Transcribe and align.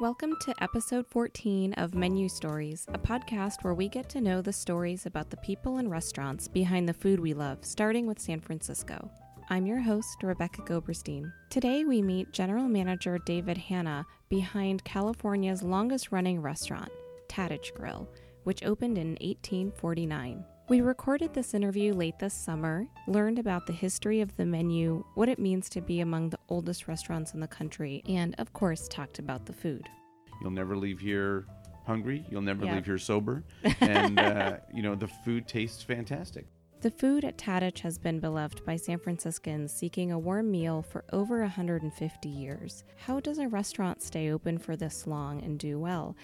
Welcome 0.00 0.36
to 0.40 0.54
episode 0.62 1.06
14 1.08 1.74
of 1.74 1.94
Menu 1.94 2.30
Stories, 2.30 2.86
a 2.88 2.98
podcast 2.98 3.62
where 3.62 3.74
we 3.74 3.86
get 3.86 4.08
to 4.08 4.22
know 4.22 4.40
the 4.40 4.50
stories 4.50 5.04
about 5.04 5.28
the 5.28 5.36
people 5.36 5.76
and 5.76 5.90
restaurants 5.90 6.48
behind 6.48 6.88
the 6.88 6.94
food 6.94 7.20
we 7.20 7.34
love, 7.34 7.58
starting 7.60 8.06
with 8.06 8.18
San 8.18 8.40
Francisco. 8.40 9.10
I'm 9.50 9.66
your 9.66 9.78
host, 9.78 10.22
Rebecca 10.22 10.62
Goberstein. 10.62 11.30
Today 11.50 11.84
we 11.84 12.00
meet 12.00 12.32
General 12.32 12.66
Manager 12.66 13.18
David 13.26 13.58
Hanna 13.58 14.06
behind 14.30 14.82
California's 14.84 15.62
longest 15.62 16.10
running 16.12 16.40
restaurant, 16.40 16.90
Tadich 17.28 17.74
Grill, 17.74 18.08
which 18.44 18.64
opened 18.64 18.96
in 18.96 19.18
1849. 19.20 20.42
We 20.70 20.82
recorded 20.82 21.34
this 21.34 21.52
interview 21.52 21.92
late 21.94 22.20
this 22.20 22.32
summer, 22.32 22.86
learned 23.08 23.40
about 23.40 23.66
the 23.66 23.72
history 23.72 24.20
of 24.20 24.36
the 24.36 24.46
menu, 24.46 25.04
what 25.14 25.28
it 25.28 25.40
means 25.40 25.68
to 25.70 25.80
be 25.80 25.98
among 25.98 26.30
the 26.30 26.38
oldest 26.48 26.86
restaurants 26.86 27.34
in 27.34 27.40
the 27.40 27.48
country, 27.48 28.04
and 28.08 28.36
of 28.38 28.52
course, 28.52 28.86
talked 28.86 29.18
about 29.18 29.46
the 29.46 29.52
food. 29.52 29.88
You'll 30.40 30.52
never 30.52 30.76
leave 30.76 31.00
here 31.00 31.44
hungry. 31.88 32.24
You'll 32.30 32.42
never 32.42 32.64
Yeah. 32.64 32.76
leave 32.76 32.84
here 32.86 32.98
sober. 32.98 33.42
And, 33.80 34.20
uh, 34.20 34.58
you 34.72 34.84
know, 34.84 34.94
the 34.94 35.08
food 35.08 35.48
tastes 35.48 35.82
fantastic. 35.82 36.46
The 36.82 36.90
food 36.92 37.24
at 37.24 37.36
Tadich 37.36 37.80
has 37.80 37.98
been 37.98 38.20
beloved 38.20 38.64
by 38.64 38.76
San 38.76 38.98
Franciscans 39.00 39.72
seeking 39.72 40.12
a 40.12 40.18
warm 40.18 40.52
meal 40.52 40.82
for 40.82 41.04
over 41.12 41.40
150 41.40 42.28
years. 42.28 42.84
How 42.96 43.18
does 43.18 43.38
a 43.38 43.48
restaurant 43.48 44.02
stay 44.02 44.30
open 44.30 44.56
for 44.56 44.76
this 44.76 45.06
long 45.06 45.42
and 45.42 45.58
do 45.58 45.80
well? 45.80 46.16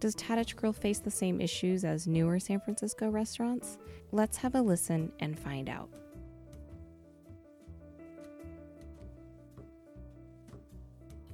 Does 0.00 0.16
Tadich 0.16 0.56
Grill 0.56 0.72
face 0.72 0.98
the 0.98 1.10
same 1.10 1.42
issues 1.42 1.84
as 1.84 2.06
newer 2.06 2.40
San 2.40 2.58
Francisco 2.58 3.10
restaurants? 3.10 3.76
Let's 4.12 4.38
have 4.38 4.54
a 4.54 4.62
listen 4.62 5.12
and 5.20 5.38
find 5.38 5.68
out. 5.68 5.90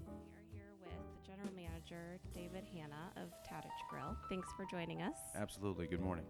We 0.05 0.19
are 0.34 0.42
here 0.53 0.72
with 0.83 0.91
the 0.91 1.31
general 1.31 1.53
manager, 1.55 2.19
David 2.34 2.64
Hanna 2.75 3.12
of 3.17 3.28
Tadich 3.48 3.70
Grill. 3.89 4.17
Thanks 4.28 4.48
for 4.56 4.67
joining 4.69 5.00
us. 5.00 5.14
Absolutely. 5.37 5.87
Good 5.87 6.03
morning. 6.03 6.25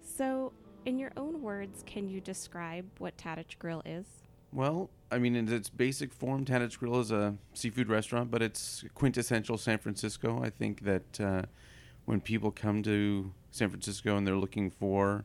So, 0.00 0.52
in 0.86 0.96
your 0.96 1.10
own 1.16 1.42
words, 1.42 1.82
can 1.86 2.08
you 2.08 2.20
describe 2.20 2.86
what 2.98 3.16
Tadich 3.16 3.58
Grill 3.58 3.82
is? 3.84 4.06
Well, 4.54 4.88
I 5.10 5.18
mean, 5.18 5.34
in 5.34 5.52
its 5.52 5.68
basic 5.68 6.12
form, 6.12 6.44
Tadich 6.44 6.78
Grill 6.78 7.00
is 7.00 7.10
a 7.10 7.34
seafood 7.54 7.88
restaurant, 7.88 8.30
but 8.30 8.40
it's 8.40 8.84
quintessential 8.94 9.58
San 9.58 9.78
Francisco. 9.78 10.40
I 10.44 10.48
think 10.48 10.84
that 10.84 11.20
uh, 11.20 11.42
when 12.04 12.20
people 12.20 12.52
come 12.52 12.80
to 12.84 13.32
San 13.50 13.68
Francisco 13.68 14.16
and 14.16 14.24
they're 14.24 14.36
looking 14.36 14.70
for, 14.70 15.24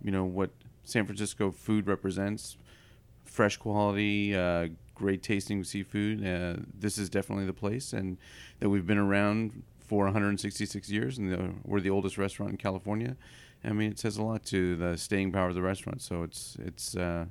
you 0.00 0.12
know, 0.12 0.24
what 0.24 0.50
San 0.84 1.06
Francisco 1.06 1.50
food 1.50 1.88
represents, 1.88 2.56
fresh 3.24 3.56
quality, 3.56 4.36
uh, 4.36 4.68
great 4.94 5.24
tasting 5.24 5.64
seafood, 5.64 6.24
uh, 6.24 6.62
this 6.78 6.98
is 6.98 7.10
definitely 7.10 7.46
the 7.46 7.52
place. 7.52 7.92
And 7.92 8.16
that 8.60 8.70
we've 8.70 8.86
been 8.86 8.96
around 8.96 9.64
for 9.80 10.04
166 10.04 10.88
years, 10.88 11.18
and 11.18 11.32
the, 11.32 11.50
we're 11.64 11.80
the 11.80 11.90
oldest 11.90 12.16
restaurant 12.16 12.52
in 12.52 12.58
California. 12.58 13.16
I 13.64 13.72
mean, 13.72 13.90
it 13.90 13.98
says 13.98 14.18
a 14.18 14.22
lot 14.22 14.44
to 14.46 14.76
the 14.76 14.96
staying 14.96 15.32
power 15.32 15.48
of 15.48 15.56
the 15.56 15.62
restaurant. 15.62 16.00
So 16.00 16.22
it's 16.22 16.56
it's. 16.60 16.96
Uh, 16.96 17.24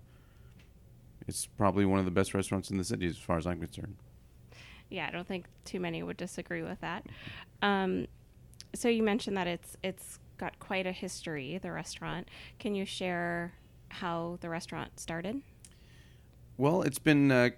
it's 1.28 1.46
probably 1.46 1.86
one 1.86 2.00
of 2.00 2.06
the 2.06 2.12
best 2.12 2.34
restaurants 2.34 2.70
in 2.70 2.78
the 2.78 2.84
city 2.84 3.08
as 3.08 3.18
far 3.18 3.38
as 3.38 3.46
I'm 3.46 3.60
concerned. 3.60 3.96
Yeah, 4.90 5.08
I 5.08 5.12
don't 5.12 5.28
think 5.28 5.46
too 5.66 5.80
many 5.80 6.02
would 6.02 6.18
disagree 6.18 6.62
with 6.62 6.80
that. 6.82 7.06
Um, 7.62 8.08
so 8.74 8.88
you 8.88 9.04
mentioned 9.04 9.36
that 9.38 9.48
it's 9.48 9.76
it's 9.84 10.20
got 10.38 10.60
quite 10.60 10.86
a 10.86 10.92
history, 10.92 11.58
the 11.58 11.72
restaurant. 11.72 12.28
Can 12.60 12.76
you 12.76 12.86
share 12.86 13.54
how 13.90 14.38
the 14.42 14.50
restaurant 14.50 15.00
started? 15.00 15.42
Well, 16.58 16.82
it's 16.82 17.00
been 17.00 17.32
uh, 17.32 17.50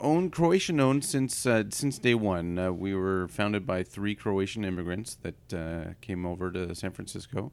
owned 0.00 0.32
Croatian 0.32 0.80
owned 0.80 1.04
since 1.04 1.46
uh, 1.46 1.64
since 1.70 1.98
day 1.98 2.14
one. 2.14 2.58
Uh, 2.58 2.72
we 2.72 2.94
were 2.94 3.28
founded 3.28 3.66
by 3.66 3.82
three 3.82 4.14
Croatian 4.14 4.64
immigrants 4.64 5.18
that 5.22 5.54
uh, 5.54 5.92
came 6.00 6.24
over 6.24 6.50
to 6.52 6.74
San 6.74 6.92
Francisco, 6.92 7.52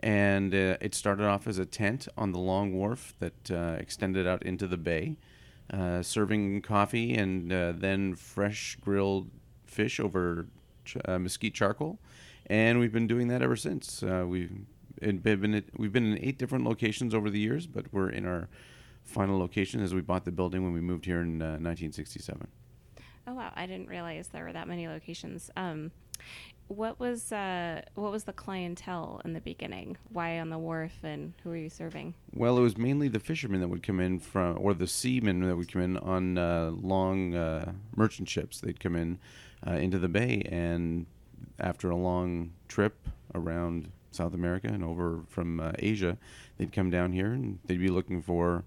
and 0.00 0.54
uh, 0.54 0.76
it 0.80 0.94
started 0.94 1.26
off 1.26 1.46
as 1.46 1.58
a 1.58 1.66
tent 1.66 2.08
on 2.16 2.32
the 2.32 2.38
long 2.38 2.72
wharf 2.72 3.14
that 3.18 3.50
uh, 3.50 3.76
extended 3.78 4.26
out 4.26 4.42
into 4.42 4.66
the 4.66 4.76
bay, 4.76 5.16
uh, 5.72 6.02
serving 6.02 6.62
coffee 6.62 7.14
and 7.14 7.52
uh, 7.52 7.72
then 7.76 8.14
fresh 8.14 8.76
grilled 8.80 9.30
fish 9.66 10.00
over 10.00 10.46
ch- 10.84 10.96
uh, 11.04 11.18
mesquite 11.18 11.54
charcoal, 11.54 11.98
and 12.46 12.80
we've 12.80 12.92
been 12.92 13.06
doing 13.06 13.28
that 13.28 13.42
ever 13.42 13.56
since. 13.56 14.02
Uh, 14.02 14.24
we've 14.26 14.50
been 15.00 15.64
we've 15.76 15.92
been 15.92 16.12
in 16.12 16.24
eight 16.24 16.38
different 16.38 16.64
locations 16.64 17.14
over 17.14 17.30
the 17.30 17.38
years, 17.38 17.66
but 17.66 17.86
we're 17.92 18.10
in 18.10 18.26
our 18.26 18.48
final 19.04 19.38
location 19.38 19.82
as 19.82 19.94
we 19.94 20.00
bought 20.00 20.24
the 20.24 20.32
building 20.32 20.62
when 20.62 20.72
we 20.72 20.80
moved 20.80 21.04
here 21.04 21.20
in 21.20 21.42
uh, 21.42 21.58
1967. 21.58 22.46
Oh 23.26 23.34
wow, 23.34 23.52
I 23.54 23.66
didn't 23.66 23.88
realize 23.88 24.28
there 24.28 24.44
were 24.44 24.52
that 24.52 24.66
many 24.66 24.88
locations. 24.88 25.50
Um, 25.56 25.90
what 26.70 27.00
was 27.00 27.32
uh, 27.32 27.82
what 27.96 28.12
was 28.12 28.24
the 28.24 28.32
clientele 28.32 29.20
in 29.24 29.32
the 29.32 29.40
beginning? 29.40 29.96
Why 30.12 30.38
on 30.38 30.50
the 30.50 30.58
wharf, 30.58 30.92
and 31.02 31.34
who 31.42 31.50
were 31.50 31.56
you 31.56 31.68
serving? 31.68 32.14
Well, 32.32 32.56
it 32.58 32.60
was 32.60 32.78
mainly 32.78 33.08
the 33.08 33.18
fishermen 33.18 33.60
that 33.60 33.68
would 33.68 33.82
come 33.82 33.98
in 33.98 34.20
from, 34.20 34.56
or 34.58 34.72
the 34.72 34.86
seamen 34.86 35.40
that 35.40 35.56
would 35.56 35.70
come 35.70 35.82
in 35.82 35.96
on 35.96 36.38
uh, 36.38 36.70
long 36.70 37.34
uh, 37.34 37.72
merchant 37.96 38.28
ships. 38.28 38.60
They'd 38.60 38.78
come 38.78 38.94
in 38.94 39.18
uh, 39.66 39.72
into 39.72 39.98
the 39.98 40.08
bay, 40.08 40.42
and 40.46 41.06
after 41.58 41.90
a 41.90 41.96
long 41.96 42.52
trip 42.68 43.08
around 43.34 43.90
South 44.12 44.32
America 44.32 44.68
and 44.68 44.84
over 44.84 45.20
from 45.28 45.58
uh, 45.58 45.72
Asia, 45.78 46.18
they'd 46.56 46.72
come 46.72 46.90
down 46.90 47.12
here 47.12 47.32
and 47.32 47.58
they'd 47.66 47.80
be 47.80 47.88
looking 47.88 48.22
for 48.22 48.64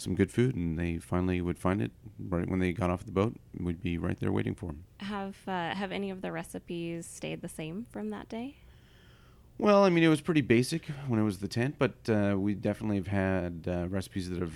some 0.00 0.14
good 0.14 0.30
food, 0.30 0.54
and 0.54 0.78
they 0.78 0.98
finally 0.98 1.40
would 1.40 1.58
find 1.58 1.80
it 1.82 1.90
right 2.28 2.48
when 2.48 2.58
they 2.58 2.72
got 2.72 2.90
off 2.90 3.04
the 3.04 3.12
boat. 3.12 3.36
We'd 3.58 3.82
be 3.82 3.98
right 3.98 4.18
there 4.18 4.32
waiting 4.32 4.54
for 4.54 4.66
them. 4.66 4.84
Have 4.98 5.36
uh, 5.46 5.74
have 5.74 5.92
any 5.92 6.10
of 6.10 6.22
the 6.22 6.32
recipes 6.32 7.06
stayed 7.06 7.42
the 7.42 7.48
same 7.48 7.86
from 7.90 8.10
that 8.10 8.28
day? 8.28 8.56
Well, 9.58 9.84
I 9.84 9.90
mean, 9.90 10.02
it 10.02 10.08
was 10.08 10.22
pretty 10.22 10.40
basic 10.40 10.86
when 11.06 11.20
it 11.20 11.22
was 11.22 11.38
the 11.38 11.48
tent, 11.48 11.74
but 11.78 11.94
uh, 12.08 12.34
we 12.38 12.54
definitely 12.54 12.96
have 12.96 13.08
had 13.08 13.66
uh, 13.68 13.88
recipes 13.88 14.30
that 14.30 14.40
have, 14.40 14.54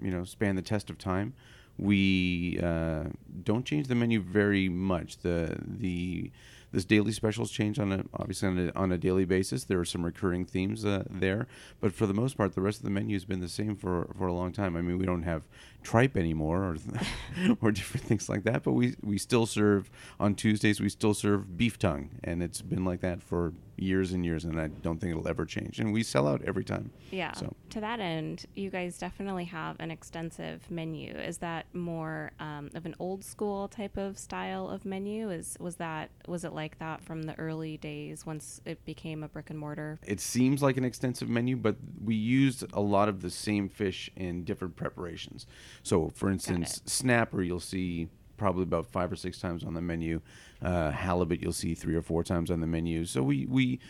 you 0.00 0.12
know, 0.12 0.22
spanned 0.22 0.56
the 0.56 0.62
test 0.62 0.88
of 0.88 0.98
time. 0.98 1.34
We 1.78 2.60
uh, 2.62 3.04
don't 3.42 3.66
change 3.66 3.88
the 3.88 3.96
menu 3.96 4.20
very 4.20 4.68
much. 4.68 5.18
The 5.18 5.58
the 5.66 6.30
this 6.74 6.84
daily 6.84 7.12
specials 7.12 7.50
change 7.50 7.78
on 7.78 7.92
a 7.92 8.04
obviously 8.14 8.48
on 8.48 8.58
a, 8.58 8.78
on 8.78 8.92
a 8.92 8.98
daily 8.98 9.24
basis. 9.24 9.64
There 9.64 9.78
are 9.78 9.84
some 9.84 10.04
recurring 10.04 10.44
themes 10.44 10.84
uh, 10.84 11.04
there, 11.08 11.46
but 11.80 11.92
for 11.92 12.06
the 12.06 12.14
most 12.14 12.36
part, 12.36 12.54
the 12.54 12.60
rest 12.60 12.78
of 12.78 12.84
the 12.84 12.90
menu 12.90 13.14
has 13.14 13.24
been 13.24 13.40
the 13.40 13.48
same 13.48 13.76
for, 13.76 14.08
for 14.18 14.26
a 14.26 14.32
long 14.32 14.52
time. 14.52 14.76
I 14.76 14.82
mean, 14.82 14.98
we 14.98 15.06
don't 15.06 15.22
have 15.22 15.42
tripe 15.84 16.16
anymore 16.16 16.64
or 16.64 16.76
or 17.60 17.70
different 17.70 18.06
things 18.06 18.28
like 18.28 18.42
that, 18.44 18.64
but 18.64 18.72
we 18.72 18.96
we 19.02 19.18
still 19.18 19.46
serve 19.46 19.90
on 20.18 20.34
Tuesdays. 20.34 20.80
We 20.80 20.88
still 20.88 21.14
serve 21.14 21.56
beef 21.56 21.78
tongue, 21.78 22.10
and 22.24 22.42
it's 22.42 22.62
been 22.62 22.84
like 22.84 23.00
that 23.02 23.22
for 23.22 23.52
years 23.76 24.12
and 24.12 24.24
years, 24.24 24.44
and 24.44 24.60
I 24.60 24.68
don't 24.68 25.00
think 25.00 25.10
it'll 25.10 25.28
ever 25.28 25.44
change. 25.44 25.80
And 25.80 25.92
we 25.92 26.02
sell 26.02 26.28
out 26.28 26.42
every 26.42 26.64
time. 26.64 26.90
Yeah. 27.10 27.32
So 27.32 27.54
To 27.70 27.80
that 27.80 28.00
end, 28.00 28.46
you 28.54 28.70
guys 28.70 28.98
definitely 28.98 29.44
have 29.46 29.76
an 29.80 29.90
extensive 29.90 30.70
menu. 30.70 31.12
Is 31.12 31.38
that 31.38 31.66
more 31.74 32.32
um, 32.38 32.70
of 32.74 32.86
an 32.86 32.94
old 32.98 33.24
school 33.24 33.68
type 33.68 33.96
of 33.96 34.18
style 34.18 34.68
of 34.68 34.84
menu? 34.84 35.30
Is 35.30 35.56
was 35.60 35.76
that 35.76 36.10
was 36.26 36.44
it 36.44 36.52
like 36.52 36.78
that 36.78 37.02
from 37.02 37.24
the 37.24 37.38
early 37.38 37.76
days 37.76 38.24
once 38.24 38.60
it 38.64 38.84
became 38.84 39.22
a 39.22 39.28
brick 39.28 39.50
and 39.50 39.58
mortar? 39.58 39.98
it 40.06 40.20
seems 40.20 40.62
like 40.62 40.76
an 40.76 40.84
extensive 40.84 41.28
menu, 41.28 41.56
but 41.56 41.76
we 42.02 42.14
used 42.14 42.64
a 42.72 42.80
lot 42.80 43.08
of 43.08 43.20
the 43.20 43.30
same 43.30 43.68
fish 43.68 44.10
in 44.16 44.44
different 44.44 44.76
preparations. 44.76 45.46
So, 45.82 46.10
for 46.14 46.30
instance, 46.30 46.80
snapper 46.86 47.42
you'll 47.42 47.60
see 47.60 48.08
probably 48.36 48.62
about 48.64 48.86
five 48.86 49.12
or 49.12 49.16
six 49.16 49.38
times 49.38 49.64
on 49.64 49.74
the 49.74 49.80
menu. 49.80 50.20
Uh, 50.62 50.90
halibut 50.90 51.40
you'll 51.40 51.52
see 51.52 51.74
three 51.74 51.94
or 51.94 52.02
four 52.02 52.22
times 52.24 52.50
on 52.50 52.60
the 52.60 52.66
menu. 52.66 53.04
So 53.04 53.22
we 53.22 53.46
we 53.46 53.80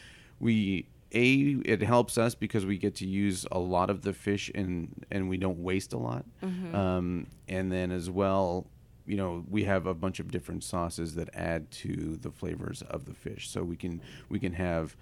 we 0.41 0.87
a 1.13 1.57
it 1.65 1.83
helps 1.83 2.19
us 2.19 2.35
because 2.35 2.67
we 2.67 2.77
get 2.77 2.97
to 2.97 3.07
use 3.07 3.47
a 3.53 3.59
lot 3.59 3.91
of 3.91 4.03
the 4.03 4.13
fish 4.13 4.51
and 4.55 5.05
and 5.11 5.29
we 5.29 5.37
don't 5.37 5.63
waste 5.63 5.93
a 5.93 5.99
lot. 5.99 6.25
Um, 6.75 7.27
and 7.49 7.71
then 7.71 7.91
as 7.91 8.11
well. 8.11 8.67
You 9.07 9.19
know, 9.19 9.45
we 9.51 9.65
have 9.65 9.87
a 9.87 9.93
bunch 9.93 10.19
of 10.19 10.31
different 10.31 10.65
sauces 10.65 11.15
that 11.17 11.29
add 11.35 11.71
to 11.73 12.17
the 12.23 12.31
flavors 12.31 12.81
of 12.81 13.05
the 13.05 13.13
fish. 13.13 13.51
So 13.51 13.63
we 13.63 13.77
can 13.77 14.01
we 14.31 14.39
can 14.39 14.55
have 14.55 14.97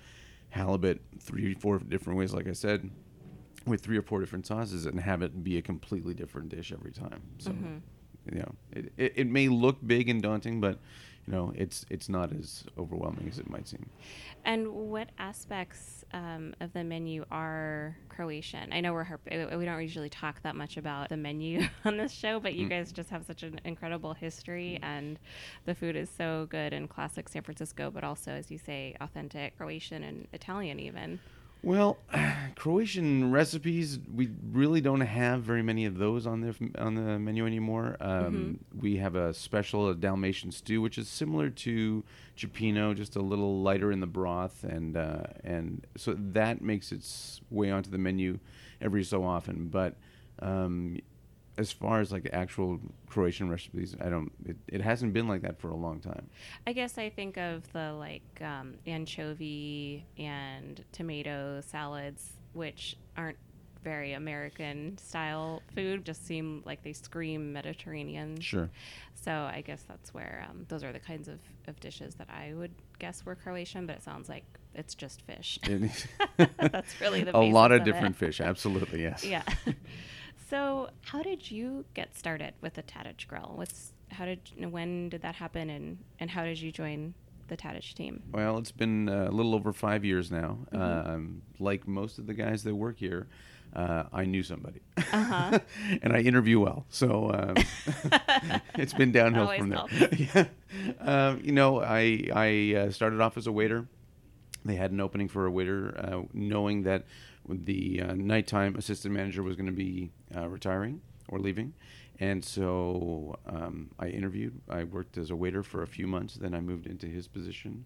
halibut 0.50 1.00
three, 1.20 1.55
four 1.55 1.79
different 1.79 2.19
ways, 2.19 2.34
like 2.34 2.49
I 2.49 2.52
said, 2.52 2.90
with 3.67 3.81
three 3.81 3.97
or 3.97 4.03
four 4.03 4.20
different 4.20 4.47
sauces, 4.47 4.87
and 4.87 5.00
have 5.00 5.23
it 5.23 5.43
be 5.43 5.59
a 5.59 5.62
completely 5.62 6.14
different 6.14 6.49
dish 6.49 6.73
every 6.73 6.93
time. 6.93 7.23
So, 7.38 7.50
mm-hmm. 7.50 7.76
you 8.32 8.38
know, 8.41 8.53
it, 8.73 8.93
it, 8.97 9.12
it 9.17 9.26
may 9.26 9.49
look 9.49 9.79
big 9.87 10.09
and 10.09 10.23
daunting, 10.23 10.61
but 10.61 10.79
you 11.26 11.32
know, 11.32 11.53
it's 11.55 11.87
it's 11.88 12.09
not 12.09 12.32
as 12.32 12.64
overwhelming 12.76 13.29
as 13.29 13.38
it 13.38 13.49
might 13.49 13.69
seem. 13.69 13.88
And 14.44 14.69
what 14.73 15.11
aspects 15.19 16.05
um, 16.12 16.53
of 16.61 16.73
the 16.73 16.82
menu 16.82 17.25
are 17.31 17.97
Croatian? 18.09 18.73
I 18.73 18.81
know 18.81 18.93
we're 18.93 19.06
we 19.31 19.65
don't 19.65 19.81
usually 19.81 20.08
talk 20.08 20.43
that 20.43 20.56
much 20.56 20.76
about 20.76 21.11
the 21.11 21.17
menu 21.17 21.62
on 21.85 21.97
this 21.97 22.11
show, 22.11 22.41
but 22.41 22.55
you 22.55 22.67
mm. 22.67 22.70
guys 22.70 22.91
just 22.91 23.08
have 23.11 23.25
such 23.25 23.44
an 23.44 23.61
incredible 23.65 24.15
history, 24.15 24.81
mm. 24.82 24.85
and 24.85 25.19
the 25.65 25.75
food 25.75 25.94
is 25.94 26.11
so 26.11 26.47
good 26.50 26.73
and 26.73 26.91
classic 26.91 27.29
San 27.29 27.43
Francisco, 27.43 27.91
but 27.91 28.03
also, 28.03 28.32
as 28.32 28.50
you 28.50 28.58
say, 28.58 28.97
authentic 29.00 29.56
Croatian 29.56 30.03
and 30.03 30.26
Italian 30.32 30.81
even. 30.81 31.20
Well, 31.62 31.99
Croatian 32.56 33.31
recipes, 33.31 33.99
we 34.12 34.31
really 34.50 34.81
don't 34.81 35.00
have 35.00 35.43
very 35.43 35.62
many 35.62 35.85
of 35.87 35.97
those 35.99 36.26
on 36.26 36.41
the 36.41 36.55
on 36.79 36.94
the 36.94 37.19
menu 37.19 37.47
anymore. 37.47 37.97
Um, 38.00 38.61
We 38.76 38.97
have 38.97 39.14
a 39.14 39.32
special 39.32 39.88
a 39.88 39.94
Dalmatian 39.94 40.50
stew, 40.53 40.81
which 40.81 40.99
is 40.99 41.09
similar 41.09 41.50
to 41.50 42.05
cioppino, 42.37 42.94
just 42.97 43.17
a 43.17 43.20
little 43.20 43.62
lighter 43.62 43.93
in 43.93 44.00
the 44.00 44.06
broth, 44.06 44.64
and 44.64 44.97
uh, 44.97 45.25
and 45.44 45.87
so 45.97 46.14
that 46.19 46.61
makes 46.62 46.93
its 46.93 47.41
way 47.50 47.70
onto 47.70 47.91
the 47.91 47.99
menu 47.99 48.38
every 48.81 49.05
so 49.05 49.25
often. 49.25 49.69
But 49.69 49.97
um, 50.41 50.99
as 51.58 51.70
far 51.70 52.00
as 52.00 52.12
like 52.12 52.28
actual 52.32 52.81
Croatian 53.08 53.50
recipes, 53.50 53.94
I 54.00 54.08
don't. 54.08 54.32
It, 54.46 54.56
it 54.69 54.81
hasn't 54.81 55.12
been 55.12 55.28
like 55.28 55.43
that 55.43 55.60
for 55.60 55.70
a 55.70 55.76
long 55.76 56.00
time. 56.00 56.28
I 56.66 56.72
guess 56.72 56.99
I 56.99 57.10
think 57.10 57.37
of 57.37 57.70
the 57.72 57.93
like 57.93 58.22
um, 58.40 58.75
anchovy 58.87 60.06
and 60.19 60.82
tomato 60.93 61.60
salads, 61.60 62.32
which 62.52 62.96
aren't 63.16 63.38
very 63.82 64.12
American 64.12 64.96
style 64.99 65.62
food, 65.75 66.04
just 66.04 66.26
seem 66.26 66.62
like 66.64 66.82
they 66.82 66.93
scream 66.93 67.52
Mediterranean. 67.52 68.40
Sure. 68.40 68.70
So 69.14 69.32
I 69.32 69.62
guess 69.66 69.82
that's 69.88 70.14
where 70.14 70.46
um, 70.48 70.64
those 70.69 70.84
are 70.84 70.93
the 70.93 71.00
kinds 71.00 71.28
of, 71.28 71.40
of 71.66 71.78
dishes 71.81 72.14
that 72.16 72.28
I 72.31 72.55
would 72.55 72.72
guess 72.98 73.25
were 73.26 73.34
Croatian, 73.34 73.87
but 73.87 73.96
it 73.96 74.02
sounds 74.02 74.28
like 74.28 74.44
it's 74.75 74.94
just 74.94 75.22
fish. 75.22 75.58
That's 76.37 77.00
really 77.00 77.25
the 77.25 77.37
a 77.37 77.38
lot 77.38 77.72
of 77.72 77.82
it. 77.82 77.84
different 77.84 78.16
fish. 78.16 78.40
Absolutely, 78.40 79.02
yes. 79.02 79.25
Yeah. 79.25 79.43
so 80.52 80.90
how 81.00 81.22
did 81.22 81.50
you 81.50 81.82
get 81.94 82.14
started 82.14 82.52
with 82.60 82.75
the 82.75 82.82
Tadich 82.82 83.26
Grill? 83.26 83.52
What's 83.54 83.93
how 84.10 84.26
did 84.26 84.40
when 84.70 85.08
did 85.08 85.22
that 85.22 85.34
happen, 85.34 85.70
and 85.70 85.96
and 86.20 86.31
how 86.31 86.44
did 86.44 86.60
you 86.60 86.70
join 86.70 87.14
the 87.49 87.56
Tadich 87.56 87.94
team? 87.94 88.22
Well, 88.31 88.58
it's 88.58 88.70
been 88.70 89.08
a 89.08 89.31
little 89.31 89.54
over 89.54 89.72
five 89.72 90.04
years 90.04 90.31
now. 90.31 90.58
Mm-hmm. 90.70 91.10
Um, 91.10 91.43
like 91.58 91.88
most 91.88 92.19
of 92.19 92.26
the 92.26 92.34
guys 92.34 92.64
that 92.64 92.75
work 92.75 92.99
here, 92.99 93.28
uh, 93.75 94.04
I 94.12 94.26
knew 94.26 94.43
somebody, 94.43 94.82
Uh-huh. 94.99 95.58
and 96.02 96.12
I 96.12 96.19
interview 96.19 96.60
well. 96.60 96.84
So 96.90 97.31
um, 97.32 98.60
it's 98.75 98.93
been 98.93 99.10
downhill 99.10 99.44
Always 99.44 99.58
from 99.58 99.70
there. 99.70 99.87
yeah. 100.34 100.44
Um, 101.00 101.40
you 101.43 101.52
know, 101.52 101.81
I 101.81 102.28
I 102.34 102.75
uh, 102.76 102.90
started 102.90 103.22
off 103.22 103.38
as 103.38 103.46
a 103.46 103.52
waiter. 103.52 103.87
They 104.66 104.76
had 104.76 104.90
an 104.93 105.00
opening 105.00 105.28
for 105.28 105.46
a 105.46 105.50
waiter, 105.50 105.98
uh, 105.98 106.22
knowing 106.34 106.82
that 106.82 107.06
the 107.49 108.03
uh, 108.03 108.15
nighttime 108.15 108.77
assistant 108.77 109.15
manager 109.15 109.43
was 109.43 109.56
going 109.56 109.67
to 109.67 109.73
be 109.73 110.11
uh, 110.37 110.49
retiring 110.49 111.00
or 111.29 111.39
leaving. 111.39 111.75
And 112.21 112.44
so 112.44 113.37
um, 113.47 113.91
I 113.99 114.09
interviewed. 114.09 114.61
I 114.69 114.85
worked 114.85 115.19
as 115.19 115.31
a 115.31 115.37
waiter 115.37 115.62
for 115.62 115.83
a 115.83 115.87
few 115.87 116.06
months. 116.06 116.35
Then 116.35 116.55
I 116.55 116.61
moved 116.61 116.87
into 116.87 117.06
his 117.06 117.27
position 117.27 117.85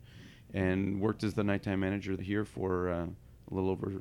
and 0.53 1.01
worked 1.01 1.25
as 1.25 1.35
the 1.35 1.45
nighttime 1.45 1.81
manager 1.81 2.17
here 2.21 2.45
for 2.45 2.91
uh, 2.91 3.07
a 3.51 3.55
little 3.55 3.71
over 3.71 3.93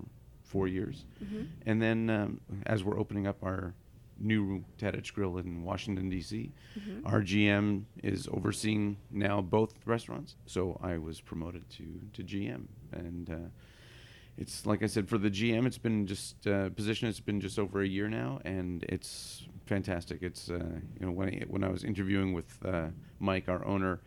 four 0.43 0.67
years. 0.67 1.05
Mhm. 1.23 1.47
And 1.65 1.81
then 1.81 2.09
um, 2.09 2.41
as 2.65 2.83
we're 2.83 2.99
opening 2.99 3.27
up 3.27 3.43
our 3.43 3.73
new 4.19 4.63
Tadich 4.77 5.13
Grill 5.13 5.37
in 5.37 5.63
Washington, 5.63 6.09
D.C., 6.09 6.51
Mhm. 6.79 7.01
our 7.05 7.21
GM 7.21 7.83
is 8.03 8.27
overseeing 8.31 8.97
now 9.11 9.41
both 9.41 9.73
restaurants. 9.85 10.35
So 10.45 10.77
I 10.81 10.97
was 10.97 11.21
promoted 11.21 11.69
to, 11.71 11.85
to 12.13 12.23
GM. 12.23 12.63
And 12.91 13.29
uh, 13.29 13.35
it's 14.37 14.65
like 14.65 14.83
I 14.83 14.87
said, 14.87 15.07
for 15.07 15.17
the 15.17 15.29
GM, 15.29 15.65
it's 15.65 15.77
been 15.77 16.05
just 16.07 16.45
uh, 16.45 16.69
position. 16.69 17.07
It's 17.07 17.21
been 17.21 17.39
just 17.39 17.57
over 17.57 17.81
a 17.81 17.87
year 17.87 18.09
now, 18.09 18.41
and 18.43 18.83
it's 18.89 19.47
fantastic. 19.65 20.21
It's 20.21 20.49
uh, 20.49 20.79
you 20.99 21.05
know 21.05 21.11
when 21.11 21.29
I, 21.29 21.43
when 21.47 21.63
I 21.63 21.69
was 21.69 21.83
interviewing 21.83 22.33
with 22.33 22.57
uh, 22.65 22.87
Mike, 23.19 23.47
our 23.47 23.65
owner, 23.65 24.01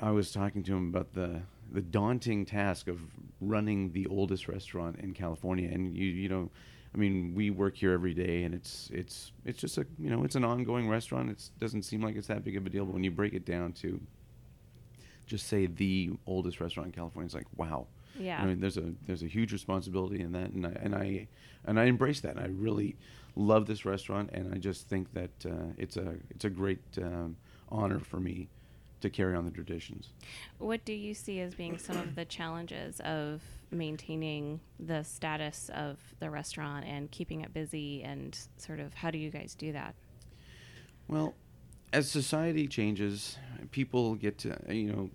I 0.00 0.12
was 0.12 0.30
talking 0.30 0.62
to 0.62 0.76
him 0.76 0.88
about 0.88 1.12
the 1.12 1.42
the 1.72 1.80
daunting 1.80 2.44
task 2.44 2.86
of 2.86 3.00
running 3.40 3.92
the 3.92 4.06
oldest 4.06 4.46
restaurant 4.46 4.96
in 5.00 5.12
California, 5.12 5.68
and 5.70 5.96
you 5.96 6.06
you 6.06 6.28
know. 6.28 6.50
I 6.92 6.98
mean, 6.98 7.36
we 7.36 7.50
work 7.50 7.76
here 7.76 7.92
every 7.92 8.14
day, 8.14 8.42
and 8.42 8.52
it's 8.52 8.90
it's 8.92 9.30
it's 9.44 9.60
just 9.60 9.78
a 9.78 9.86
you 9.96 10.10
know 10.10 10.24
it's 10.24 10.34
an 10.34 10.44
ongoing 10.44 10.88
restaurant. 10.88 11.30
It 11.30 11.50
doesn't 11.60 11.82
seem 11.82 12.02
like 12.02 12.16
it's 12.16 12.26
that 12.26 12.42
big 12.42 12.56
of 12.56 12.66
a 12.66 12.68
deal, 12.68 12.84
but 12.84 12.94
when 12.94 13.04
you 13.04 13.12
break 13.12 13.32
it 13.32 13.44
down 13.44 13.72
to 13.74 14.00
just 15.24 15.46
say 15.46 15.66
the 15.66 16.10
oldest 16.26 16.60
restaurant 16.60 16.88
in 16.88 16.92
California, 16.92 17.26
it's 17.26 17.34
like 17.34 17.46
wow. 17.56 17.86
Yeah. 18.18 18.42
I 18.42 18.46
mean, 18.46 18.60
there's 18.60 18.76
a 18.76 18.92
there's 19.06 19.22
a 19.22 19.28
huge 19.28 19.52
responsibility 19.52 20.20
in 20.20 20.32
that, 20.32 20.50
and 20.50 20.66
I 20.66 20.76
and 20.80 20.94
I 20.94 21.28
and 21.64 21.78
I 21.78 21.84
embrace 21.84 22.20
that. 22.20 22.36
And 22.36 22.40
I 22.40 22.48
really 22.48 22.96
love 23.36 23.66
this 23.66 23.84
restaurant, 23.84 24.30
and 24.32 24.52
I 24.54 24.58
just 24.58 24.88
think 24.88 25.12
that 25.14 25.30
uh, 25.46 25.72
it's 25.78 25.96
a 25.96 26.14
it's 26.30 26.44
a 26.44 26.50
great 26.50 26.82
um, 26.98 27.36
honor 27.68 28.00
for 28.00 28.20
me 28.20 28.48
to 29.00 29.10
carry 29.10 29.34
on 29.34 29.44
the 29.44 29.50
traditions. 29.50 30.10
What 30.58 30.84
do 30.84 30.92
you 30.92 31.14
see 31.14 31.40
as 31.40 31.54
being 31.54 31.78
some 31.78 31.96
of 31.96 32.14
the 32.14 32.24
challenges 32.24 33.00
of 33.00 33.40
maintaining 33.70 34.60
the 34.78 35.02
status 35.04 35.70
of 35.74 35.98
the 36.18 36.28
restaurant 36.28 36.84
and 36.86 37.10
keeping 37.10 37.40
it 37.40 37.54
busy 37.54 38.02
and 38.02 38.38
sort 38.58 38.80
of 38.80 38.92
how 38.94 39.10
do 39.10 39.18
you 39.18 39.30
guys 39.30 39.54
do 39.54 39.72
that? 39.72 39.94
Well, 41.08 41.34
as 41.92 42.10
society 42.10 42.66
changes, 42.68 43.36
people 43.70 44.14
get 44.14 44.38
to 44.38 44.56
you 44.68 44.92
know. 44.92 45.10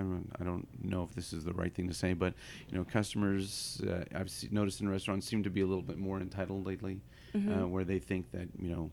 I 0.00 0.02
don't, 0.02 0.30
I 0.40 0.44
don't 0.44 0.66
know 0.84 1.02
if 1.04 1.14
this 1.14 1.32
is 1.32 1.44
the 1.44 1.52
right 1.52 1.72
thing 1.74 1.86
to 1.88 1.94
say, 1.94 2.12
but 2.14 2.34
you 2.70 2.76
know, 2.78 2.84
customers 2.84 3.80
uh, 3.88 4.04
I've 4.14 4.30
se- 4.30 4.48
noticed 4.50 4.80
in 4.80 4.88
restaurants 4.88 5.26
seem 5.26 5.42
to 5.44 5.50
be 5.50 5.60
a 5.60 5.66
little 5.66 5.82
bit 5.82 5.98
more 5.98 6.20
entitled 6.20 6.66
lately, 6.66 7.00
uh, 7.34 7.38
Mhm. 7.38 7.70
where 7.70 7.84
they 7.84 7.98
think 7.98 8.30
that 8.32 8.48
you 8.58 8.70
know, 8.70 8.90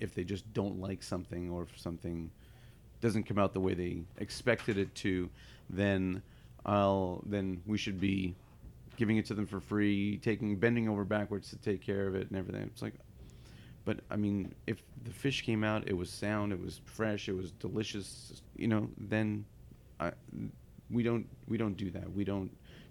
if 0.00 0.14
they 0.14 0.24
just 0.24 0.50
don't 0.54 0.80
like 0.80 1.02
something 1.02 1.50
or 1.50 1.62
if 1.64 1.78
something 1.78 2.30
doesn't 3.00 3.24
come 3.24 3.38
out 3.38 3.52
the 3.52 3.60
way 3.60 3.74
they 3.74 4.02
expected 4.18 4.78
it 4.78 4.94
to, 4.96 5.28
then 5.70 6.22
I'll 6.66 7.22
then 7.26 7.62
we 7.66 7.78
should 7.78 8.00
be 8.00 8.34
giving 8.96 9.16
it 9.16 9.26
to 9.26 9.34
them 9.34 9.46
for 9.46 9.60
free, 9.60 10.18
taking 10.18 10.56
bending 10.56 10.88
over 10.88 11.04
backwards 11.04 11.50
to 11.50 11.56
take 11.56 11.80
care 11.80 12.06
of 12.08 12.14
it 12.16 12.28
and 12.28 12.36
everything. 12.36 12.62
It's 12.62 12.82
like, 12.82 12.94
but 13.84 14.00
I 14.10 14.16
mean, 14.16 14.54
if 14.66 14.82
the 15.04 15.12
fish 15.12 15.42
came 15.42 15.62
out, 15.62 15.86
it 15.86 15.92
was 15.96 16.10
sound, 16.10 16.52
it 16.52 16.60
was 16.60 16.80
fresh, 16.84 17.28
it 17.28 17.36
was 17.36 17.52
delicious, 17.52 18.42
you 18.56 18.66
know, 18.68 18.90
then 18.98 19.44
I, 20.00 20.12
we 20.90 21.02
don't 21.02 21.26
we 21.46 21.58
don't 21.58 21.76
do 21.76 21.90
that. 21.90 22.12
We 22.12 22.24
don't 22.24 22.50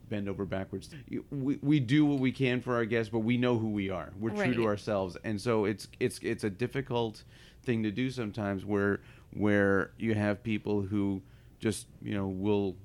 bend 0.10 0.30
over 0.30 0.46
backwards. 0.46 0.90
We, 1.32 1.58
we 1.62 1.80
do 1.80 2.06
what 2.06 2.20
we 2.20 2.32
can 2.32 2.62
for 2.62 2.76
our 2.76 2.86
guests, 2.86 3.10
but 3.12 3.20
we 3.20 3.38
know 3.38 3.58
who 3.58 3.70
we 3.70 3.90
are. 3.90 4.12
We're 4.20 4.32
true 4.32 4.54
to 4.54 4.66
ourselves, 4.66 5.18
and 5.24 5.40
so 5.40 5.66
it's 5.66 5.88
it's 6.00 6.20
it's 6.22 6.44
a 6.44 6.50
difficult 6.50 7.24
thing 7.64 7.84
to 7.84 7.92
do 7.92 8.10
sometimes 8.10 8.66
where 8.66 9.02
where 9.32 9.92
you 9.98 10.14
have 10.16 10.44
people 10.44 10.82
who 10.82 11.22
just 11.60 11.88
you 12.02 12.14
know 12.14 12.28
will 12.28 12.76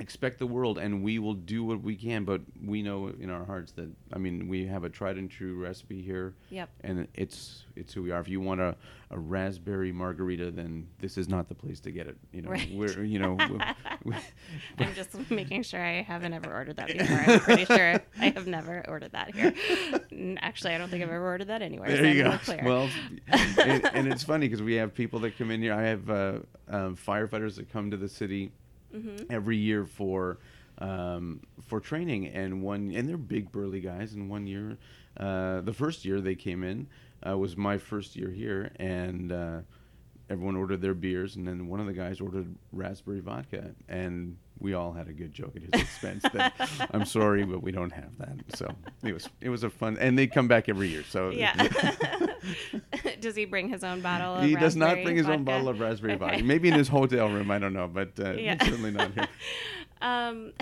expect 0.00 0.38
the 0.38 0.46
world 0.46 0.78
and 0.78 1.02
we 1.02 1.18
will 1.18 1.34
do 1.34 1.62
what 1.62 1.82
we 1.82 1.94
can 1.94 2.24
but 2.24 2.40
we 2.64 2.82
know 2.82 3.12
in 3.20 3.28
our 3.30 3.44
hearts 3.44 3.72
that 3.72 3.88
i 4.14 4.18
mean 4.18 4.48
we 4.48 4.66
have 4.66 4.82
a 4.82 4.88
tried 4.88 5.16
and 5.18 5.30
true 5.30 5.56
recipe 5.62 6.00
here 6.02 6.34
Yep. 6.50 6.70
and 6.82 7.06
it's 7.14 7.64
it's 7.76 7.92
who 7.92 8.02
we 8.02 8.10
are 8.10 8.20
if 8.20 8.26
you 8.28 8.40
want 8.40 8.60
a, 8.60 8.74
a 9.10 9.18
raspberry 9.18 9.92
margarita 9.92 10.50
then 10.50 10.86
this 11.00 11.18
is 11.18 11.28
not 11.28 11.48
the 11.48 11.54
place 11.54 11.80
to 11.80 11.90
get 11.90 12.06
it 12.06 12.16
you 12.32 12.40
know 12.42 12.50
Right. 12.50 12.70
we're 12.72 13.04
you 13.04 13.18
know 13.18 13.34
we, 13.34 13.58
we, 14.04 14.14
I'm 14.78 14.94
just 14.94 15.30
making 15.30 15.62
sure 15.64 15.84
I 15.84 16.00
haven't 16.02 16.32
ever 16.32 16.50
ordered 16.52 16.76
that 16.76 16.88
before. 16.88 17.16
I'm 17.16 17.40
pretty 17.40 17.64
sure 17.66 18.00
I 18.18 18.28
have 18.30 18.46
never 18.46 18.82
ordered 18.88 19.12
that 19.12 19.34
here. 19.34 19.52
Actually, 20.40 20.74
I 20.74 20.78
don't 20.78 20.88
think 20.88 21.02
I've 21.02 21.10
ever 21.10 21.24
ordered 21.26 21.48
that 21.48 21.60
anywhere. 21.62 21.90
so 21.90 22.02
there 22.02 22.14
you 22.14 22.22
go. 22.24 22.38
clear. 22.38 22.62
Well, 22.64 22.88
and, 23.28 23.84
and 23.94 24.12
it's 24.12 24.22
funny 24.24 24.48
because 24.48 24.62
we 24.62 24.74
have 24.74 24.94
people 24.94 25.20
that 25.20 25.36
come 25.36 25.50
in 25.50 25.60
here. 25.60 25.74
I 25.74 25.82
have 25.82 26.08
uh, 26.10 26.38
um, 26.68 26.96
firefighters 26.96 27.56
that 27.56 27.70
come 27.70 27.90
to 27.90 27.96
the 27.96 28.08
city 28.08 28.52
Mhm. 28.94 29.26
every 29.30 29.56
year 29.56 29.84
for 29.86 30.38
um, 30.78 31.40
for 31.66 31.80
training, 31.80 32.28
and 32.28 32.62
one 32.62 32.90
and 32.94 33.08
they're 33.08 33.16
big 33.18 33.50
burly 33.52 33.80
guys. 33.80 34.14
And 34.14 34.28
one 34.30 34.46
year, 34.46 34.78
uh, 35.16 35.60
the 35.60 35.72
first 35.72 36.04
year 36.04 36.20
they 36.20 36.34
came 36.34 36.62
in 36.62 36.86
uh, 37.26 37.36
was 37.36 37.56
my 37.56 37.78
first 37.78 38.16
year 38.16 38.30
here, 38.30 38.70
and 38.76 39.32
uh, 39.32 39.60
everyone 40.30 40.56
ordered 40.56 40.80
their 40.80 40.94
beers, 40.94 41.36
and 41.36 41.46
then 41.46 41.66
one 41.68 41.80
of 41.80 41.86
the 41.86 41.92
guys 41.92 42.20
ordered 42.20 42.54
raspberry 42.72 43.20
vodka, 43.20 43.72
and 43.88 44.36
we 44.60 44.74
all 44.74 44.92
had 44.92 45.08
a 45.08 45.12
good 45.12 45.32
joke 45.32 45.56
at 45.56 45.62
his 45.62 45.82
expense. 45.82 46.22
that 46.32 46.54
I'm 46.92 47.04
sorry, 47.04 47.44
but 47.44 47.62
we 47.62 47.72
don't 47.72 47.90
have 47.92 48.16
that. 48.18 48.36
So 48.54 48.68
it 49.02 49.12
was 49.12 49.28
it 49.40 49.48
was 49.48 49.64
a 49.64 49.70
fun, 49.70 49.98
and 50.00 50.16
they 50.16 50.26
come 50.28 50.48
back 50.48 50.68
every 50.68 50.88
year. 50.88 51.02
So 51.08 51.30
yeah. 51.30 51.52
does 53.20 53.34
he 53.36 53.44
bring 53.44 53.68
his 53.68 53.84
own 53.84 54.00
bottle 54.00 54.36
of 54.36 54.42
he 54.44 54.54
does 54.54 54.76
not 54.76 55.02
bring 55.02 55.16
his 55.16 55.28
own 55.28 55.44
bottle 55.44 55.68
of 55.68 55.80
raspberry 55.80 56.14
Okay. 56.14 56.18
vodka. 56.24 56.44
Maybe 56.44 56.68
in 56.68 56.74
his 56.74 56.88
hotel 56.88 57.28
room, 57.28 57.50
I 57.50 57.58
don't 57.58 57.72
know, 57.74 57.88
but 57.88 58.18
uh, 58.18 58.32
Yeah. 58.32 58.62
certainly 58.64 58.90
not 58.92 59.12
here. 59.12 59.28
um, 60.00 60.52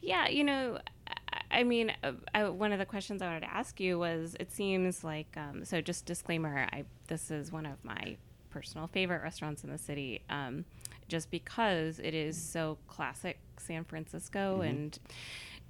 yeah, 0.00 0.28
you 0.28 0.44
know, 0.44 0.78
I, 1.08 1.58
I 1.60 1.64
mean, 1.64 1.92
uh, 2.02 2.12
I, 2.34 2.48
one 2.48 2.72
of 2.72 2.78
the 2.78 2.86
questions 2.86 3.20
I 3.22 3.26
wanted 3.26 3.40
to 3.40 3.52
ask 3.52 3.78
you 3.80 3.98
was, 3.98 4.36
it 4.40 4.50
seems 4.52 5.04
like, 5.04 5.36
um, 5.36 5.64
so 5.64 5.80
just 5.80 6.06
disclaimer, 6.06 6.66
I 6.72 6.84
this 7.08 7.30
is 7.30 7.52
one 7.52 7.66
of 7.66 7.82
my 7.84 8.16
personal 8.54 8.86
favorite 8.86 9.20
restaurants 9.22 9.64
in 9.64 9.70
the 9.70 9.78
city, 9.78 10.22
um, 10.30 10.64
just 11.08 11.28
because 11.30 11.98
it 11.98 12.14
is 12.14 12.40
so 12.40 12.78
classic 12.86 13.38
San 13.58 13.84
Francisco 13.84 14.60
Mhm. 14.62 14.68
and. 14.70 14.98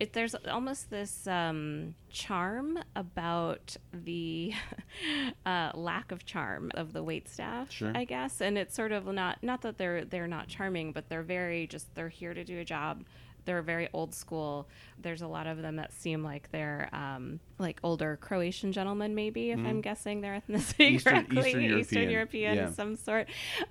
It, 0.01 0.13
there's 0.13 0.35
almost 0.51 0.91
this 0.91 1.25
um, 1.29 1.95
charm 2.11 2.81
about 2.97 3.77
the 3.93 4.53
uh, 5.47 5.71
lack 5.73 6.11
of 6.11 6.25
charm 6.27 6.73
of 6.75 6.93
the 6.93 7.01
wait 7.05 7.29
staff, 7.29 7.71
Sure. 7.71 7.93
I 7.95 8.03
guess, 8.05 8.41
and 8.41 8.59
it's 8.59 8.75
sort 8.75 8.91
of 8.91 9.07
not 9.07 9.41
not 9.45 9.63
that 9.63 9.79
they're 9.79 10.05
they're 10.05 10.27
not 10.27 10.49
charming, 10.49 10.91
but 10.91 11.09
they're 11.09 11.23
very 11.23 11.69
just 11.69 11.95
they're 11.95 12.09
here 12.09 12.35
to 12.35 12.43
do 12.43 12.59
a 12.59 12.65
job. 12.65 13.05
They're 13.45 13.63
very 13.63 13.89
old 13.93 14.15
school. 14.15 14.69
There's 14.99 15.23
a 15.23 15.27
lot 15.27 15.47
of 15.47 15.61
them 15.61 15.77
that 15.77 15.93
seem 15.93 16.23
like 16.23 16.51
they're 16.51 16.89
um, 16.93 17.41
like 17.59 17.79
older 17.83 18.19
Croatian 18.21 18.73
gentlemen, 18.73 19.15
maybe 19.15 19.51
if 19.51 19.59
I'm 19.59 19.81
guessing 19.81 20.21
their 20.21 20.41
ethnicity 20.41 20.93
Eastern- 20.93 21.13
correctly, 21.13 21.39
Eastern 21.39 21.63
European, 21.63 21.81
Eastern 21.81 22.11
European 22.11 22.57
yeah. 22.57 22.69
of 22.69 22.75
some 22.75 22.97
sort. 22.97 23.29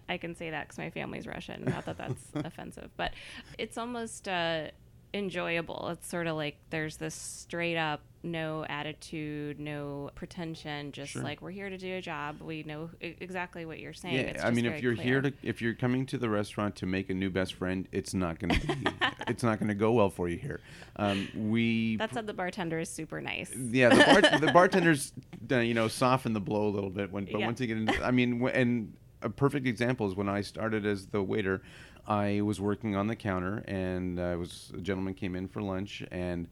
I 0.07 0.17
can 0.17 0.35
say 0.35 0.49
that 0.49 0.67
because 0.67 0.77
my 0.77 0.89
family's 0.89 1.27
Russian. 1.27 1.65
Not 1.65 1.85
that 1.85 1.97
that's 1.97 2.23
offensive, 2.35 2.91
but 2.97 3.11
it's 3.57 3.77
almost 3.77 4.27
uh, 4.27 4.67
enjoyable. 5.13 5.89
It's 5.89 6.07
sort 6.07 6.27
of 6.27 6.35
like 6.35 6.57
there's 6.69 6.97
this 6.97 7.15
straight 7.15 7.77
up, 7.77 8.01
no 8.23 8.63
attitude, 8.69 9.59
no 9.59 10.09
pretension, 10.15 10.91
just 10.93 11.11
Sure. 11.11 11.21
like 11.21 11.41
we're 11.41 11.51
here 11.51 11.69
to 11.69 11.77
do 11.77 11.95
a 11.95 12.01
job. 12.01 12.41
We 12.41 12.63
know 12.63 12.89
exactly 13.01 13.65
what 13.65 13.79
you're 13.79 13.93
saying. 13.93 14.15
Yeah, 14.15 14.21
It's 14.21 14.43
I 14.43 14.49
mean, 14.51 14.65
if 14.65 14.81
you're 14.81 14.93
here 14.93 15.21
to, 15.21 15.33
if 15.43 15.61
you're 15.61 15.73
coming 15.73 16.05
to 16.07 16.17
the 16.17 16.29
restaurant 16.29 16.75
to 16.77 16.85
make 16.85 17.09
a 17.09 17.13
new 17.13 17.29
best 17.29 17.53
friend, 17.55 17.87
it's 17.91 18.13
not 18.13 18.39
gonna 18.39 18.57
be, 18.59 18.87
it's 19.27 19.43
not 19.43 19.59
gonna 19.59 19.75
go 19.75 19.91
well 19.91 20.09
for 20.09 20.29
you 20.29 20.37
here. 20.37 20.61
Um, 20.95 21.27
we, 21.35 21.97
That 21.97 22.13
said, 22.13 22.25
the 22.25 22.33
bartender 22.33 22.79
is 22.79 22.89
super 22.89 23.19
nice. 23.19 23.53
yeah, 23.55 23.89
the, 23.89 23.95
bar, 24.29 24.39
the 24.39 24.51
bartenders, 24.53 25.11
uh, 25.51 25.57
you 25.57 25.73
know, 25.73 25.89
soften 25.89 26.31
the 26.33 26.39
blow 26.41 26.67
a 26.67 26.69
little 26.71 26.89
bit 26.89 27.11
when, 27.11 27.25
but 27.25 27.39
Yeah. 27.39 27.45
once 27.45 27.59
you 27.59 27.67
get 27.67 27.77
into, 27.77 28.03
I 28.05 28.11
mean, 28.11 28.47
and 28.53 28.93
a 29.21 29.29
perfect 29.29 29.67
example 29.67 30.07
is 30.07 30.15
when 30.15 30.29
I 30.29 30.41
started 30.41 30.85
as 30.85 31.07
the 31.07 31.21
waiter, 31.21 31.61
I 32.07 32.39
was 32.41 32.59
working 32.61 32.95
on 32.95 33.07
the 33.07 33.15
counter, 33.15 33.63
and 33.67 34.17
uh, 34.19 34.35
was 34.39 34.71
a 34.75 34.81
gentleman 34.81 35.13
came 35.13 35.35
in 35.35 35.47
for 35.47 35.61
lunch, 35.61 36.03
and 36.11 36.47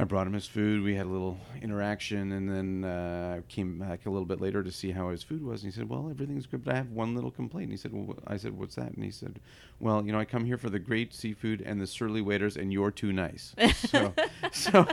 I 0.00 0.04
brought 0.04 0.28
him 0.28 0.32
his 0.32 0.46
food. 0.46 0.84
We 0.84 0.94
had 0.94 1.06
a 1.06 1.08
little 1.08 1.38
interaction, 1.60 2.30
and 2.30 2.48
then 2.48 2.84
uh, 2.88 3.40
came 3.48 3.80
back 3.80 4.06
a 4.06 4.10
little 4.10 4.24
bit 4.26 4.40
later 4.40 4.62
to 4.62 4.70
see 4.70 4.92
how 4.92 5.10
his 5.10 5.24
food 5.24 5.42
was. 5.44 5.64
And 5.64 5.72
he 5.72 5.76
said, 5.76 5.88
"Well, 5.88 6.08
everything's 6.08 6.46
good, 6.46 6.64
but 6.64 6.74
I 6.74 6.76
have 6.76 6.90
one 6.92 7.16
little 7.16 7.32
complaint." 7.32 7.64
And 7.64 7.72
he 7.72 7.76
said, 7.76 7.92
well, 7.92 8.16
"I 8.26 8.36
said, 8.36 8.56
what's 8.56 8.76
that?" 8.76 8.92
And 8.92 9.02
he 9.04 9.10
said, 9.10 9.40
"Well, 9.80 10.06
you 10.06 10.12
know, 10.12 10.20
I 10.20 10.24
come 10.24 10.44
here 10.44 10.56
for 10.56 10.70
the 10.70 10.78
great 10.78 11.12
seafood 11.12 11.60
and 11.62 11.80
the 11.80 11.86
surly 11.88 12.20
waiters, 12.22 12.56
and 12.56 12.72
you're 12.72 12.92
too 12.92 13.12
nice." 13.12 13.54
So, 13.88 14.12
so 14.52 14.86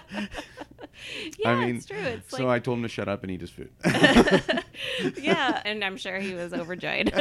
Yeah, 1.40 1.50
I 1.52 1.66
mean, 1.66 1.76
it's 1.76 1.86
true. 1.86 1.98
It's 2.00 2.30
so 2.36 2.46
like 2.46 2.62
I 2.62 2.64
told 2.64 2.78
him 2.78 2.84
to 2.84 2.90
shut 2.90 3.08
up 3.08 3.22
and 3.24 3.32
eat 3.32 3.42
his 3.42 3.50
food. 3.50 3.70
yeah, 5.22 5.62
and 5.66 5.84
I'm 5.84 5.98
sure 5.98 6.18
he 6.20 6.34
was 6.34 6.54
overjoyed. 6.54 7.12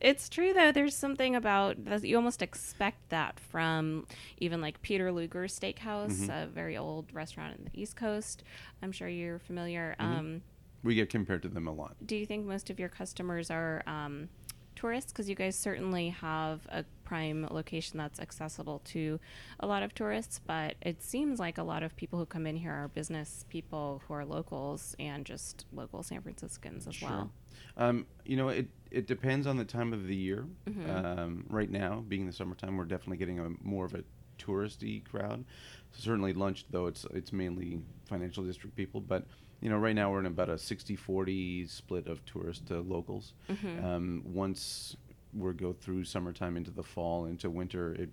it's 0.00 0.28
true 0.28 0.52
though. 0.52 0.70
There's 0.72 0.94
something 0.96 1.34
about 1.34 1.76
you 2.04 2.16
almost 2.16 2.42
expect 2.42 3.08
that 3.10 3.38
from 3.40 4.06
even 4.38 4.60
like 4.60 4.80
Peter 4.82 5.10
Luger's 5.12 5.58
Steakhouse, 5.58 6.10
Mm-hmm. 6.10 6.30
a 6.30 6.46
very 6.46 6.69
old 6.76 7.12
restaurant 7.12 7.56
in 7.58 7.64
the 7.64 7.80
East 7.80 7.96
Coast. 7.96 8.42
I'm 8.82 8.92
sure 8.92 9.08
you're 9.08 9.38
familiar. 9.38 9.96
Mm-hmm. 10.00 10.12
Um, 10.12 10.42
we 10.82 10.94
get 10.94 11.10
compared 11.10 11.42
to 11.42 11.48
them 11.48 11.66
a 11.66 11.72
lot. 11.72 11.96
do 12.06 12.16
you 12.16 12.26
think 12.26 12.46
most 12.46 12.70
of 12.70 12.80
your 12.80 12.88
customers 12.88 13.50
are 13.50 13.82
um, 13.86 14.28
tourists? 14.74 15.12
Because 15.12 15.28
you 15.28 15.34
guys 15.34 15.56
certainly 15.56 16.08
have 16.08 16.66
a 16.70 16.84
prime 17.04 17.46
location 17.50 17.98
that's 17.98 18.18
accessible 18.18 18.80
to 18.84 19.20
a 19.58 19.66
lot 19.66 19.82
of 19.82 19.94
tourists, 19.94 20.40
but 20.46 20.76
it 20.80 21.02
seems 21.02 21.38
like 21.38 21.58
a 21.58 21.62
lot 21.62 21.82
of 21.82 21.94
people 21.96 22.18
who 22.18 22.24
come 22.24 22.46
in 22.46 22.56
here 22.56 22.72
are 22.72 22.88
business 22.88 23.44
people 23.48 24.00
who 24.06 24.14
are 24.14 24.24
locals 24.24 24.96
and 24.98 25.26
just 25.26 25.66
local 25.72 26.02
San 26.02 26.22
Franciscans 26.22 26.86
as 26.86 27.02
well. 27.02 27.30
Um, 27.76 28.06
you 28.24 28.36
know, 28.36 28.48
it 28.48 28.68
it 28.90 29.06
depends 29.06 29.46
on 29.46 29.56
the 29.56 29.64
time 29.64 29.92
of 29.92 30.06
the 30.06 30.16
year. 30.16 30.46
Mm-hmm. 30.68 30.90
Um, 30.90 31.46
right 31.48 31.70
now, 31.70 32.02
being 32.08 32.26
the 32.26 32.32
summertime, 32.32 32.76
we're 32.76 32.84
definitely 32.84 33.18
getting 33.18 33.38
a 33.38 33.50
more 33.62 33.84
of 33.84 33.94
a 33.94 34.02
touristy 34.44 35.04
crowd. 35.04 35.44
certainly 35.92 36.32
lunch, 36.32 36.66
though 36.70 36.86
it's 36.86 37.04
it's 37.12 37.32
mainly 37.32 37.80
financial 38.06 38.44
district 38.44 38.76
people, 38.76 39.00
but 39.00 39.24
you 39.60 39.68
know, 39.68 39.76
right 39.76 39.94
now 39.94 40.10
we're 40.10 40.20
in 40.20 40.26
about 40.26 40.48
a 40.48 40.54
60-40 40.54 41.68
split 41.68 42.06
of 42.06 42.24
tourists 42.24 42.66
to 42.68 42.80
locals. 42.80 43.34
Mm-hmm. 43.50 43.84
Um, 43.84 44.22
once 44.24 44.96
we 45.34 45.52
go 45.52 45.74
through 45.74 46.04
summertime 46.04 46.56
into 46.56 46.70
the 46.70 46.82
fall 46.82 47.26
into 47.26 47.50
winter, 47.50 47.92
it 47.94 48.08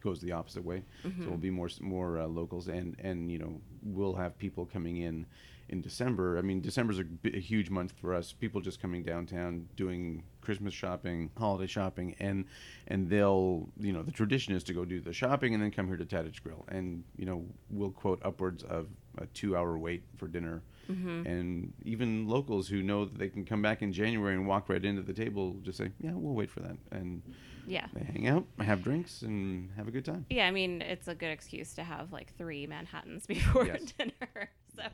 goes 0.00 0.20
the 0.20 0.32
opposite 0.32 0.64
way. 0.64 0.82
So 1.22 1.28
we'll 1.28 1.38
be 1.38 1.50
more 1.50 1.68
more 1.80 2.18
uh, 2.18 2.26
locals, 2.26 2.68
and 2.68 2.96
and 3.00 3.30
you 3.30 3.38
know 3.38 3.60
we'll 3.82 4.14
have 4.14 4.38
people 4.38 4.66
coming 4.66 4.98
in 4.98 5.26
in 5.68 5.80
December. 5.80 6.38
I 6.38 6.42
mean, 6.42 6.60
December's 6.60 6.98
a, 6.98 7.04
a 7.26 7.40
huge 7.40 7.70
month 7.70 7.92
for 8.00 8.14
us. 8.14 8.32
People 8.32 8.60
just 8.60 8.80
coming 8.80 9.02
downtown 9.02 9.68
doing 9.76 10.22
Christmas 10.40 10.72
shopping, 10.74 11.30
holiday 11.36 11.66
shopping, 11.66 12.14
and 12.20 12.44
and 12.86 13.08
they'll 13.10 13.68
you 13.78 13.92
know 13.92 14.02
the 14.02 14.12
tradition 14.12 14.54
is 14.54 14.64
to 14.64 14.72
go 14.72 14.84
do 14.84 15.00
the 15.00 15.12
shopping 15.12 15.54
and 15.54 15.62
then 15.62 15.70
come 15.70 15.86
here 15.86 15.96
to 15.96 16.04
Tadich 16.06 16.42
Grill, 16.42 16.64
and 16.68 17.04
you 17.16 17.26
know 17.26 17.44
we'll 17.70 17.90
quote 17.90 18.20
upwards 18.24 18.62
of 18.64 18.86
a 19.18 19.26
two-hour 19.26 19.76
wait 19.78 20.02
for 20.16 20.28
dinner. 20.28 20.62
Mm-hmm. 20.90 21.26
And 21.26 21.72
even 21.84 22.26
locals 22.26 22.66
who 22.68 22.82
know 22.82 23.04
that 23.04 23.18
they 23.18 23.28
can 23.28 23.44
come 23.44 23.60
back 23.60 23.82
in 23.82 23.92
January 23.92 24.34
and 24.34 24.46
walk 24.46 24.70
right 24.70 24.82
into 24.82 25.02
the 25.02 25.12
table 25.12 25.56
just 25.62 25.76
say, 25.76 25.90
"Yeah, 26.00 26.12
we'll 26.14 26.34
wait 26.34 26.50
for 26.50 26.60
that." 26.60 26.78
And 26.92 27.20
Yeah. 27.66 27.88
they 27.92 28.04
hang 28.04 28.26
out, 28.26 28.46
have 28.58 28.82
drinks, 28.82 29.20
and 29.20 29.70
have 29.76 29.86
a 29.86 29.90
good 29.90 30.06
time. 30.06 30.24
Yeah, 30.30 30.46
I 30.46 30.50
mean, 30.50 30.80
it's 30.80 31.06
a 31.08 31.14
good 31.14 31.28
excuse 31.30 31.74
to 31.74 31.82
have 31.84 32.10
like 32.10 32.34
three 32.38 32.66
Manhattans 32.66 33.26
before 33.34 33.66
Yes. 33.66 33.92
dinner. 33.98 34.12
So, 34.76 34.84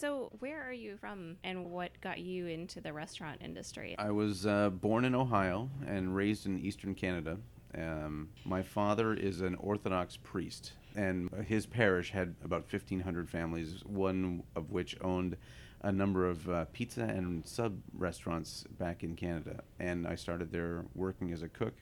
so 0.00 0.32
where 0.38 0.66
are 0.66 0.72
you 0.72 0.96
from, 0.96 1.36
and 1.44 1.70
what 1.70 1.90
got 2.00 2.18
you 2.18 2.46
into 2.46 2.80
the 2.80 2.92
restaurant 2.92 3.42
industry? 3.42 3.94
I 3.98 4.10
was 4.10 4.46
uh, 4.46 4.70
born 4.70 5.04
in 5.04 5.14
Ohio 5.14 5.68
and 5.86 6.16
raised 6.16 6.46
in 6.46 6.58
eastern 6.58 6.94
Canada. 6.94 7.36
Um, 7.76 8.30
my 8.46 8.62
father 8.62 9.12
is 9.12 9.42
an 9.42 9.56
Orthodox 9.56 10.16
priest, 10.16 10.72
and 10.96 11.28
his 11.46 11.66
parish 11.66 12.12
had 12.12 12.34
about 12.42 12.62
1,500 12.62 13.28
families, 13.28 13.82
one 13.84 14.42
of 14.56 14.70
which 14.70 14.96
owned 15.02 15.36
a 15.82 15.92
number 15.92 16.26
of 16.28 16.48
uh, 16.48 16.64
pizza 16.72 17.02
and 17.02 17.46
sub 17.46 17.78
restaurants 17.92 18.64
back 18.78 19.02
in 19.02 19.16
Canada. 19.16 19.62
And 19.78 20.06
I 20.06 20.14
started 20.14 20.50
there 20.50 20.86
working 20.94 21.30
as 21.30 21.42
a 21.42 21.48
cook 21.48 21.74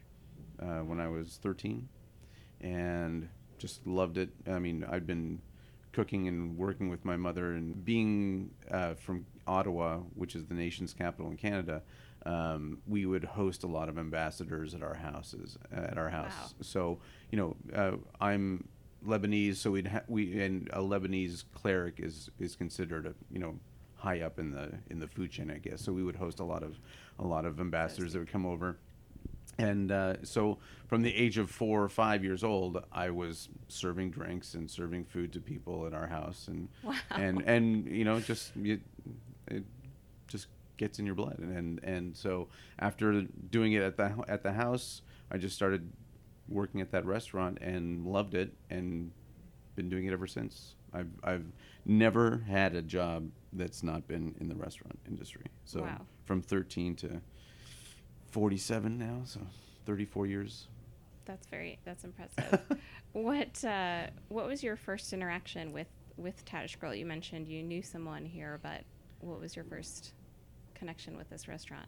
uh, 0.61 0.81
when 0.81 1.01
I 1.01 1.09
was 1.09 1.39
13 1.41 1.89
and 2.61 3.29
just 3.59 3.87
loved 3.87 4.19
it. 4.19 4.31
I 4.47 4.59
mean, 4.59 4.85
I'd 4.89 5.07
been 5.07 5.41
cooking 5.92 6.28
and 6.28 6.57
working 6.57 6.88
with 6.88 7.04
my 7.04 7.16
mother, 7.16 7.52
and 7.52 7.85
being 7.85 8.50
uh, 8.71 8.95
from 8.95 9.26
Ottawa, 9.47 9.99
which 10.14 10.35
is 10.35 10.47
the 10.47 10.54
nation's 10.54 10.92
capital 10.92 11.30
in 11.30 11.37
Canada. 11.37 11.83
Um, 12.26 12.78
we 12.87 13.07
would 13.07 13.25
host 13.25 13.62
a 13.62 13.66
lot 13.66 13.88
of 13.88 13.99
ambassadors 13.99 14.75
at 14.75 14.83
our 14.83 14.95
houses, 14.95 15.57
at 15.73 15.97
our 15.97 16.11
house. 16.11 16.33
Wow. 16.33 16.49
So 16.61 16.99
you 17.30 17.38
know, 17.38 17.57
uh, 17.75 17.97
I'm 18.21 18.68
Lebanese, 19.07 19.57
so 19.57 19.71
we'd 19.71 19.87
ha- 19.87 20.02
we 20.09 20.40
and 20.42 20.68
a 20.73 20.80
Lebanese 20.80 21.45
cleric 21.54 22.00
is 22.00 22.30
is 22.38 22.57
considered 22.57 23.07
a 23.07 23.14
you 23.30 23.38
know 23.38 23.59
high 23.95 24.21
up 24.21 24.38
in 24.38 24.50
the 24.50 24.71
in 24.90 24.99
the 24.99 25.07
food 25.07 25.30
chain, 25.30 25.50
I 25.50 25.59
guess. 25.59 25.83
So 25.83 25.92
we 25.92 26.02
would 26.02 26.16
host 26.16 26.40
a 26.40 26.45
lot 26.45 26.62
of 26.62 26.78
a 27.18 27.26
lot 27.26 27.45
of 27.45 27.61
ambassadors 27.61 28.12
that 28.12 28.18
would 28.21 28.33
come 28.33 28.47
over. 28.47 28.78
And 29.59 29.91
uh, 29.91 30.15
so, 30.23 30.59
from 30.87 31.03
the 31.03 31.12
age 31.15 31.37
of 31.37 31.50
four 31.50 31.83
or 31.83 31.88
five 31.88 32.23
years 32.23 32.45
old, 32.45 32.83
I 32.93 33.11
was 33.11 33.49
serving 33.67 34.11
drinks 34.12 34.55
and 34.55 34.71
serving 34.71 35.05
food 35.07 35.33
to 35.33 35.41
people 35.41 35.85
at 35.87 35.93
our 35.93 36.07
house, 36.07 36.47
and 36.47 36.69
Wow. 36.85 36.95
and 37.11 37.43
and 37.45 37.87
you 37.88 38.05
know, 38.05 38.21
just 38.21 38.55
you, 38.57 38.81
it 39.49 39.65
just 40.29 40.47
gets 40.77 41.00
in 41.00 41.07
your 41.07 41.17
blood, 41.17 41.38
and, 41.41 41.57
and 41.57 41.81
and 41.83 42.17
so 42.17 42.47
after 42.79 43.23
doing 43.50 43.73
it 43.73 43.83
at 43.83 43.97
the 43.97 44.15
at 44.29 44.45
the 44.45 44.53
house, 44.53 45.03
I 45.33 45.38
just 45.38 45.57
started 45.57 45.91
working 46.49 46.81
at 46.81 46.93
that 46.93 47.05
restaurant 47.05 47.59
and 47.61 48.07
loved 48.07 48.35
it, 48.35 48.53
and 48.71 49.11
been 49.75 49.88
doing 49.88 50.07
it 50.07 50.12
ever 50.12 50.29
since. 50.29 50.77
I've 50.95 51.11
I've 51.25 51.45
never 51.85 52.45
had 52.47 52.77
a 52.77 52.83
job 52.83 53.29
that's 53.53 53.83
not 53.83 54.07
been 54.07 54.37
in 54.41 54.49
the 54.49 54.55
restaurant 54.55 55.00
industry. 55.09 55.47
So 55.65 55.83
Wow. 55.83 56.03
from 56.27 56.43
13 56.43 56.95
to 56.97 57.21
47 58.30 58.99
now, 58.99 59.20
so 59.25 59.40
34 59.87 60.26
years. 60.26 60.66
That's 61.25 61.47
very 61.47 61.78
that's 61.85 62.04
impressive. 62.04 62.61
what 63.12 63.64
uh, 63.64 64.06
what 64.28 64.47
was 64.47 64.62
your 64.62 64.76
first 64.76 65.12
interaction 65.12 65.73
with 65.73 65.88
with 66.16 66.44
Tadich 66.44 66.78
Grill? 66.78 66.94
You 66.94 67.06
mentioned 67.06 67.49
you 67.49 67.62
knew 67.62 67.82
someone 67.82 68.25
here, 68.25 68.58
but 68.62 68.82
what 69.20 69.40
was 69.40 69.54
your 69.54 69.64
first 69.64 70.12
connection 70.75 71.16
with 71.16 71.28
this 71.28 71.49
restaurant? 71.49 71.87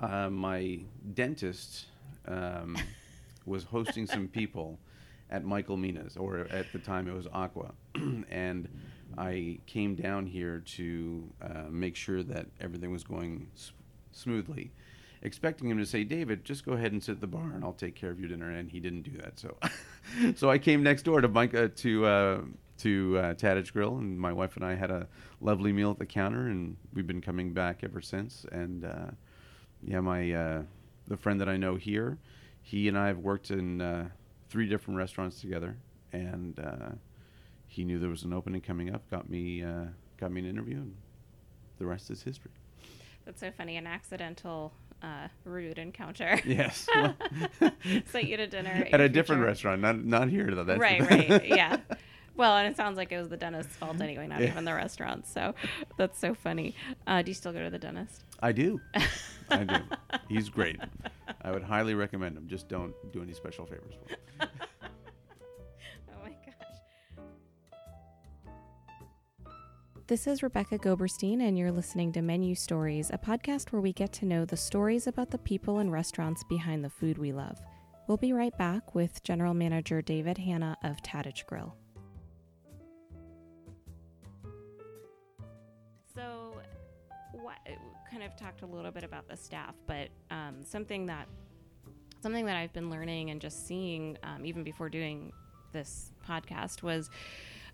Uh, 0.00 0.30
my 0.30 0.80
dentist 1.14 1.86
um, 2.26 2.76
was 3.46 3.64
hosting 3.64 4.06
some 4.06 4.26
people 4.28 4.78
at 5.30 5.44
Michael 5.44 5.76
Mina's, 5.76 6.16
or 6.16 6.40
at 6.50 6.72
the 6.72 6.78
time 6.78 7.08
it 7.08 7.14
was 7.14 7.26
Aqua, 7.32 7.72
and 8.30 8.68
I 9.16 9.58
came 9.66 9.94
down 9.94 10.26
here 10.26 10.62
to 10.76 11.28
uh, 11.40 11.46
make 11.70 11.96
sure 11.96 12.22
that 12.22 12.46
everything 12.60 12.90
was 12.90 13.04
going 13.04 13.48
s- 13.54 13.72
smoothly, 14.12 14.72
expecting 15.22 15.70
him 15.70 15.78
to 15.78 15.86
say, 15.86 16.04
"David, 16.04 16.44
just 16.44 16.64
go 16.64 16.72
ahead 16.72 16.92
and 16.92 17.02
sit 17.02 17.12
at 17.12 17.20
the 17.20 17.26
bar, 17.26 17.52
and 17.54 17.64
I'll 17.64 17.72
take 17.72 17.94
care 17.94 18.10
of 18.10 18.20
your 18.20 18.28
dinner." 18.28 18.50
And 18.50 18.70
he 18.70 18.80
didn't 18.80 19.02
do 19.02 19.16
that, 19.18 19.38
so 19.38 19.56
so 20.36 20.50
I 20.50 20.58
came 20.58 20.82
next 20.82 21.02
door 21.02 21.20
to 21.20 21.28
Mike 21.28 21.54
uh, 21.54 21.68
to. 21.76 22.06
Uh, 22.06 22.40
to 22.78 23.16
uh, 23.16 23.34
Tadich 23.34 23.72
Grill, 23.72 23.98
and 23.98 24.18
my 24.18 24.32
wife 24.32 24.56
and 24.56 24.64
I 24.64 24.74
had 24.74 24.90
a 24.90 25.06
lovely 25.40 25.72
meal 25.72 25.92
at 25.92 25.98
the 25.98 26.06
counter, 26.06 26.48
and 26.48 26.76
we've 26.92 27.06
been 27.06 27.20
coming 27.20 27.52
back 27.52 27.84
ever 27.84 28.00
since. 28.00 28.44
And 28.50 28.84
uh, 28.84 29.12
yeah, 29.84 30.00
my 30.00 30.32
uh, 30.32 30.62
the 31.06 31.16
friend 31.16 31.40
that 31.40 31.48
I 31.48 31.56
know 31.56 31.76
here, 31.76 32.18
he 32.60 32.88
and 32.88 32.98
I 32.98 33.06
have 33.06 33.18
worked 33.18 33.52
in 33.52 33.80
uh, 33.80 34.08
three 34.48 34.68
different 34.68 34.98
restaurants 34.98 35.40
together, 35.40 35.76
and 36.12 36.58
uh, 36.58 36.90
he 37.66 37.84
knew 37.84 37.98
there 37.98 38.10
was 38.10 38.24
an 38.24 38.32
opening 38.32 38.60
coming 38.60 38.92
up, 38.92 39.08
got 39.10 39.30
me 39.30 39.62
uh, 39.62 39.86
got 40.18 40.32
me 40.32 40.40
an 40.40 40.46
interview, 40.46 40.78
and 40.78 40.96
the 41.78 41.86
rest 41.86 42.10
is 42.10 42.22
history. 42.22 42.50
That's 43.24 43.40
so 43.40 43.50
funny. 43.50 43.76
An 43.76 43.86
accidental 43.86 44.72
uh, 45.02 45.28
rude 45.44 45.78
encounter. 45.78 46.40
Yes. 46.46 46.86
Sent 48.06 48.24
you 48.28 48.36
to 48.36 48.46
dinner 48.46 48.86
At 48.92 49.00
a 49.00 49.04
your 49.04 49.08
different 49.08 49.42
restaurant, 49.42 49.80
not 49.80 50.04
not 50.04 50.28
here 50.28 50.54
though. 50.54 50.64
That's 50.64 50.80
right, 50.80 51.00
right, 51.08 51.46
yeah. 51.46 51.78
Well, 52.34 52.56
and 52.56 52.66
it 52.66 52.76
sounds 52.76 52.96
like 52.96 53.12
it 53.12 53.18
was 53.18 53.28
the 53.28 53.36
dentist's 53.36 53.76
fault 53.76 54.00
anyway, 54.00 54.26
not 54.26 54.40
Yeah. 54.40 54.48
even 54.48 54.64
the 54.64 54.72
restaurant. 54.74 55.26
So 55.26 55.54
that's 55.98 56.18
so 56.18 56.34
funny. 56.34 56.74
Uh, 57.06 57.20
do 57.22 57.30
you 57.30 57.34
still 57.34 57.52
go 57.52 57.62
to 57.62 57.68
the 57.70 57.78
dentist? 57.78 58.24
I 58.40 58.52
do. 58.52 58.80
I 59.50 59.64
do. 59.64 59.76
He's 60.28 60.48
great. 60.48 60.80
I 61.42 61.50
would 61.50 61.62
highly 61.62 61.94
recommend 61.94 62.36
him. 62.36 62.48
Just 62.48 62.68
don't 62.68 62.94
do 63.12 63.22
any 63.22 63.34
special 63.34 63.66
favors 63.66 63.94
for 64.02 64.08
him. 64.14 64.48
This 70.08 70.26
is 70.26 70.42
Rebecca 70.42 70.78
Goberstein, 70.78 71.40
and 71.42 71.56
you're 71.56 71.70
listening 71.70 72.10
to 72.12 72.22
Menu 72.22 72.56
Stories, 72.56 73.10
a 73.10 73.18
podcast 73.18 73.70
where 73.70 73.80
we 73.80 73.92
get 73.92 74.12
to 74.14 74.26
know 74.26 74.44
the 74.44 74.56
stories 74.56 75.06
about 75.06 75.30
the 75.30 75.38
people 75.38 75.78
and 75.78 75.92
restaurants 75.92 76.42
behind 76.48 76.84
the 76.84 76.90
food 76.90 77.18
we 77.18 77.30
love. 77.30 77.56
We'll 78.08 78.16
be 78.16 78.32
right 78.32 78.56
back 78.58 78.96
with 78.96 79.22
General 79.22 79.54
Manager 79.54 80.02
David 80.02 80.38
Hanna 80.38 80.76
of 80.82 80.96
Tadich 81.04 81.46
Grill. 81.46 81.76
So, 86.12 86.56
what 87.30 87.58
kind 88.10 88.24
of 88.24 88.34
talked 88.34 88.62
a 88.62 88.66
little 88.66 88.90
bit 88.90 89.04
about 89.04 89.28
the 89.28 89.36
staff, 89.36 89.76
but 89.86 90.08
um, 90.32 90.64
something 90.64 91.06
that 91.06 91.28
something 92.20 92.44
that 92.46 92.56
I've 92.56 92.72
been 92.72 92.90
learning 92.90 93.30
and 93.30 93.40
just 93.40 93.68
seeing, 93.68 94.18
um, 94.24 94.44
even 94.44 94.64
before 94.64 94.88
doing 94.88 95.32
this 95.72 96.10
podcast, 96.28 96.82
was 96.82 97.08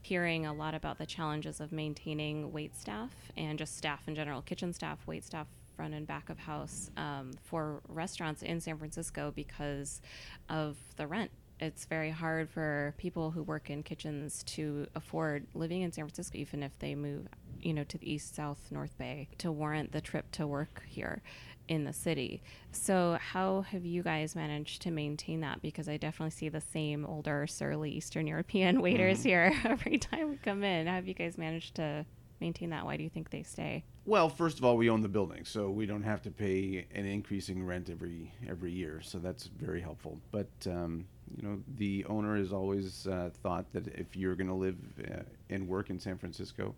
hearing 0.03 0.47
a 0.47 0.53
lot 0.53 0.75
about 0.75 0.99
the 0.99 1.07
challenges 1.07 1.61
of 1.61 1.73
maintaining 1.73 2.53
wait 2.53 2.77
staff 2.77 3.11
and 3.37 3.59
just 3.59 3.77
staff 3.77 4.01
in 4.07 4.15
general, 4.15 4.43
kitchen 4.43 4.73
staff, 4.73 4.99
wait 5.07 5.25
staff, 5.25 5.47
front 5.77 5.95
and 5.95 6.07
back 6.09 6.29
of 6.29 6.39
house 6.41 6.91
um, 6.97 7.31
for 7.45 7.81
restaurants 7.89 8.43
in 8.43 8.61
San 8.61 8.77
Francisco 8.79 9.33
because 9.35 10.01
of 10.49 10.77
the 10.97 11.07
rent. 11.07 11.31
It's 11.61 11.85
very 11.85 12.11
hard 12.11 12.51
for 12.51 12.95
people 12.99 13.31
who 13.31 13.43
work 13.43 13.71
in 13.71 13.83
kitchens 13.83 14.43
to 14.45 14.87
afford 14.95 15.47
living 15.55 15.83
in 15.83 15.93
San 15.93 16.05
Francisco, 16.05 16.39
even 16.39 16.63
if 16.63 16.77
they 16.79 16.95
move, 16.95 17.29
you 17.61 17.73
know, 17.73 17.85
to 17.85 17.99
the 17.99 18.13
east, 18.13 18.35
south, 18.35 18.59
north 18.71 18.97
bay, 18.99 19.29
to 19.39 19.53
warrant 19.53 19.93
the 19.93 20.01
trip 20.01 20.31
to 20.33 20.47
work 20.47 20.83
here 20.89 21.23
in 21.69 21.85
the 21.85 21.93
city. 21.93 22.43
So, 22.73 23.19
how 23.21 23.63
have 23.63 23.85
you 23.85 24.03
guys 24.03 24.35
managed 24.35 24.83
to 24.83 24.91
maintain 24.91 25.41
that? 25.41 25.63
Because 25.63 25.89
I 25.89 25.97
definitely 25.97 26.31
see 26.31 26.49
the 26.49 26.61
same 26.61 27.07
older, 27.07 27.47
surly 27.47 27.91
Eastern 27.91 28.27
European 28.27 28.81
waiters 28.83 29.23
here 29.23 29.53
every 29.65 29.99
time 29.99 30.31
we 30.31 30.37
come 30.37 30.65
in. 30.65 30.87
How 30.87 30.95
have 30.95 31.07
you 31.07 31.15
guys 31.15 31.39
managed 31.39 31.75
to 31.77 32.05
maintain 32.41 32.71
that? 32.71 32.85
Why 32.85 32.97
do 32.97 33.05
you 33.05 33.11
think 33.11 33.31
they 33.31 33.43
stay? 33.43 33.85
Well, 34.07 34.29
first 34.29 34.59
of 34.59 34.65
all, 34.65 34.77
we 34.77 34.89
own 34.89 35.03
the 35.03 35.09
building, 35.09 35.45
so 35.45 35.69
we 35.69 35.85
don't 35.85 36.03
have 36.03 36.23
to 36.23 36.31
pay 36.31 36.87
an 36.95 37.05
increasing 37.05 37.65
rent 37.65 37.91
every 37.91 38.33
every 38.49 38.73
year. 38.73 39.01
So 39.03 39.19
that's 39.19 39.45
very 39.45 39.81
helpful. 39.81 40.19
But 40.31 40.49
um, 40.67 41.05
you 41.37 41.47
know, 41.47 41.61
the 41.77 42.07
owner 42.07 42.37
has 42.37 42.53
always 42.53 43.07
uh, 43.07 43.31
thought 43.43 43.71
that 43.73 43.87
if 43.89 44.17
you're 44.17 44.35
going 44.35 44.49
to 44.49 44.55
live 44.55 44.77
uh, 45.11 45.23
and 45.51 45.69
work 45.69 45.91
in 45.91 45.99
San 45.99 46.17
Francisco 46.17 46.75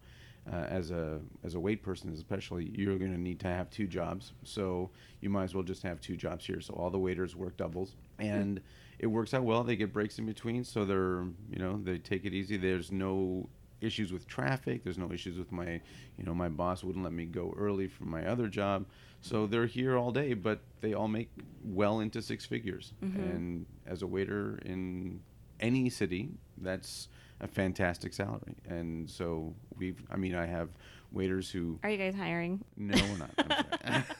uh, 0.50 0.56
as 0.68 0.90
a 0.90 1.20
as 1.44 1.54
a 1.54 1.60
wait 1.60 1.82
person, 1.82 2.12
especially, 2.12 2.72
you're 2.74 2.98
going 2.98 3.12
to 3.12 3.20
need 3.20 3.40
to 3.40 3.46
have 3.46 3.70
two 3.70 3.86
jobs. 3.86 4.32
So 4.44 4.90
you 5.20 5.30
might 5.30 5.44
as 5.44 5.54
well 5.54 5.64
just 5.64 5.82
have 5.82 6.00
two 6.00 6.16
jobs 6.16 6.46
here. 6.46 6.60
So 6.60 6.74
all 6.74 6.90
the 6.90 6.98
waiters 6.98 7.36
work 7.36 7.56
doubles, 7.56 7.96
and 8.18 8.60
it 8.98 9.06
works 9.06 9.34
out 9.34 9.44
well. 9.44 9.62
They 9.64 9.76
get 9.76 9.92
breaks 9.92 10.18
in 10.18 10.26
between, 10.26 10.64
so 10.64 10.84
they're 10.84 11.24
you 11.50 11.58
know 11.58 11.80
they 11.82 11.98
take 11.98 12.24
it 12.24 12.32
easy. 12.32 12.56
There's 12.56 12.90
no 12.90 13.48
issues 13.80 14.12
with 14.12 14.26
traffic. 14.26 14.84
There's 14.84 14.98
no 14.98 15.10
issues 15.10 15.38
with 15.38 15.50
my, 15.52 15.80
you 16.18 16.24
know, 16.24 16.34
my 16.34 16.48
boss 16.48 16.84
wouldn't 16.84 17.02
let 17.04 17.12
me 17.12 17.24
go 17.24 17.54
early 17.56 17.88
from 17.88 18.10
my 18.10 18.26
other 18.26 18.46
job. 18.46 18.84
So 19.22 19.46
they're 19.46 19.66
here 19.66 19.96
all 19.96 20.12
day, 20.12 20.34
but 20.34 20.60
they 20.80 20.94
all 20.94 21.08
make 21.08 21.30
well 21.64 22.00
into 22.00 22.22
six 22.22 22.44
figures. 22.44 22.92
And 23.00 23.66
as 23.86 24.02
a 24.02 24.06
waiter 24.06 24.58
in 24.64 25.20
any 25.60 25.90
city, 25.90 26.30
that's 26.58 27.08
a 27.40 27.48
fantastic 27.48 28.12
salary. 28.12 28.54
And 28.68 29.08
so 29.08 29.54
we've, 29.76 30.02
I 30.10 30.16
mean, 30.16 30.34
I 30.34 30.46
have 30.46 30.68
waiters 31.12 31.50
who, 31.50 31.78
Are 31.82 31.90
you 31.90 31.96
guys 31.98 32.14
hiring? 32.14 32.62
no, 32.76 32.94
we're 33.10 33.18
not. 33.18 34.04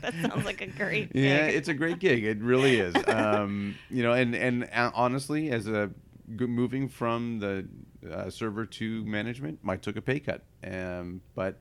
That 0.00 0.14
sounds 0.22 0.44
like 0.44 0.60
a 0.60 0.66
great 0.68 1.12
gig. 1.12 1.24
Yeah, 1.24 1.46
it's 1.46 1.68
a 1.68 1.74
great 1.74 1.98
gig. 1.98 2.24
It 2.24 2.38
really 2.40 2.78
is. 2.78 2.94
Um, 3.08 3.74
you 3.90 4.02
know, 4.02 4.12
and 4.12 4.34
and 4.36 4.68
uh, 4.72 4.90
honestly, 4.94 5.50
as 5.50 5.66
a 5.66 5.90
moving 6.28 6.88
from 6.88 7.40
the 7.40 7.66
uh, 8.08 8.30
server 8.30 8.64
to 8.64 9.04
management, 9.04 9.58
I 9.66 9.76
took 9.76 9.96
a 9.96 10.00
pay 10.02 10.20
cut. 10.20 10.42
Um, 10.64 11.20
but 11.34 11.58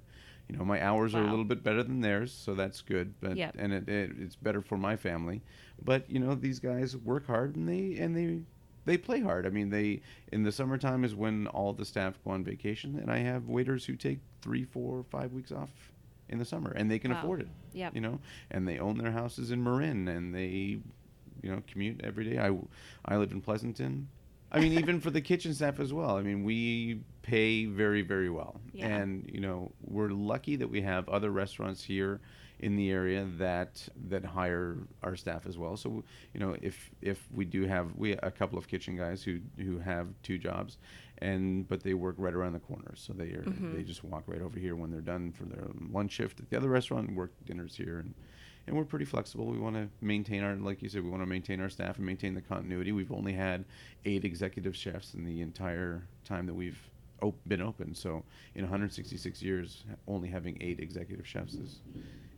you 0.47 0.55
know, 0.57 0.65
my 0.65 0.83
hours 0.83 1.15
are 1.15 1.23
a 1.23 1.29
little 1.29 1.45
bit 1.45 1.63
better 1.63 1.81
than 1.83 2.01
theirs, 2.01 2.31
so 2.31 2.53
that's 2.53 2.81
good. 2.81 3.13
But 3.21 3.37
Yep. 3.37 3.55
and 3.57 3.73
it, 3.73 3.89
it, 3.89 4.11
it's 4.19 4.35
better 4.35 4.61
for 4.61 4.77
my 4.77 4.95
family. 4.95 5.41
But 5.83 6.09
you 6.09 6.19
know, 6.19 6.35
these 6.35 6.59
guys 6.59 6.95
work 6.95 7.25
hard 7.25 7.55
and 7.55 7.67
they 7.67 7.97
and 7.99 8.15
they 8.15 8.41
they 8.85 8.97
play 8.97 9.19
hard. 9.21 9.45
I 9.45 9.49
mean, 9.49 9.69
they 9.69 10.01
in 10.31 10.43
the 10.43 10.51
summertime 10.51 11.03
is 11.03 11.15
when 11.15 11.47
all 11.47 11.73
the 11.73 11.85
staff 11.85 12.17
go 12.23 12.31
on 12.31 12.43
vacation, 12.43 12.97
and 12.99 13.11
I 13.11 13.17
have 13.19 13.47
waiters 13.47 13.85
who 13.85 13.95
take 13.95 14.19
three, 14.41 14.63
four, 14.63 15.03
five 15.09 15.31
weeks 15.33 15.51
off 15.51 15.69
in 16.29 16.37
the 16.39 16.45
summer, 16.45 16.71
and 16.71 16.89
they 16.89 16.99
can 16.99 17.11
Wow. 17.11 17.19
afford 17.19 17.41
it 17.41 17.47
Yeah, 17.73 17.89
you 17.93 18.01
know, 18.01 18.19
and 18.51 18.67
they 18.67 18.79
own 18.79 18.97
their 18.97 19.11
houses 19.11 19.51
in 19.51 19.63
Marin, 19.63 20.07
and 20.07 20.33
they, 20.33 20.79
you 21.41 21.49
know, 21.51 21.61
commute 21.67 22.01
every 22.03 22.25
day. 22.25 22.37
I, 22.39 22.55
I 23.05 23.17
live 23.17 23.31
in 23.31 23.41
Pleasanton. 23.41 24.07
I 24.51 24.59
mean, 24.59 24.73
even 24.73 24.99
for 24.99 25.11
the 25.11 25.21
kitchen 25.21 25.53
staff 25.53 25.79
as 25.79 25.93
well. 25.93 26.17
I 26.17 26.23
mean, 26.23 26.43
we 26.43 27.01
pay 27.21 27.65
very, 27.65 28.01
very 28.01 28.29
well, 28.31 28.59
Yeah. 28.73 28.87
and 28.87 29.29
you 29.31 29.39
know, 29.39 29.71
we're 29.81 30.09
lucky 30.09 30.55
that 30.55 30.69
we 30.69 30.81
have 30.81 31.07
other 31.09 31.29
restaurants 31.31 31.83
here 31.83 32.19
in 32.59 32.75
the 32.75 32.89
area 32.91 33.25
that 33.37 33.87
that 34.09 34.25
hire 34.25 34.77
our 35.03 35.15
staff 35.15 35.45
as 35.47 35.57
well. 35.57 35.77
So, 35.77 36.03
you 36.33 36.39
know, 36.39 36.55
if 36.61 36.89
if 37.01 37.25
we 37.33 37.45
do 37.45 37.65
have 37.65 37.95
we 37.95 38.13
a 38.13 38.31
couple 38.31 38.57
of 38.57 38.67
kitchen 38.67 38.95
guys 38.97 39.23
who 39.23 39.39
who 39.57 39.79
have 39.79 40.07
two 40.23 40.37
jobs, 40.37 40.77
and 41.19 41.67
but 41.67 41.83
they 41.83 41.93
work 41.93 42.15
right 42.17 42.33
around 42.33 42.53
the 42.53 42.59
corner, 42.59 42.93
so 42.95 43.13
they 43.13 43.31
are 43.31 43.43
Mhm. 43.43 43.75
they 43.75 43.83
just 43.83 44.03
walk 44.03 44.23
right 44.27 44.41
over 44.41 44.59
here 44.59 44.75
when 44.75 44.91
they're 44.91 45.01
done 45.01 45.31
for 45.31 45.45
their 45.45 45.67
lunch 45.91 46.11
shift 46.11 46.39
at 46.39 46.49
the 46.49 46.57
other 46.57 46.69
restaurant 46.69 47.07
and 47.07 47.17
work 47.17 47.31
dinners 47.45 47.75
here 47.75 47.99
and 47.99 48.13
and 48.67 48.75
we're 48.77 48.85
pretty 48.85 49.05
flexible. 49.05 49.47
We 49.47 49.57
want 49.57 49.75
to 49.77 49.89
maintain 49.99 50.43
our, 50.43 50.55
like 50.55 50.83
you 50.83 50.89
said, 50.89 51.03
we 51.03 51.09
want 51.09 51.23
to 51.23 51.25
maintain 51.25 51.59
our 51.59 51.69
staff 51.69 51.97
and 51.97 52.05
maintain 52.05 52.35
the 52.35 52.41
continuity. 52.41 52.91
We've 52.91 53.11
only 53.11 53.33
had 53.33 53.65
eight 54.05 54.23
executive 54.25 54.75
chefs 54.75 55.15
in 55.15 55.25
the 55.25 55.41
entire 55.41 56.03
time 56.23 56.45
that 56.45 56.53
we've 56.53 56.77
op- 57.23 57.39
been 57.47 57.61
open. 57.61 57.95
So 57.95 58.23
in 58.53 58.61
166 58.65 59.41
years, 59.41 59.85
only 60.07 60.27
having 60.27 60.55
eight 60.61 60.79
executive 60.79 61.25
chefs 61.25 61.55
is, 61.55 61.79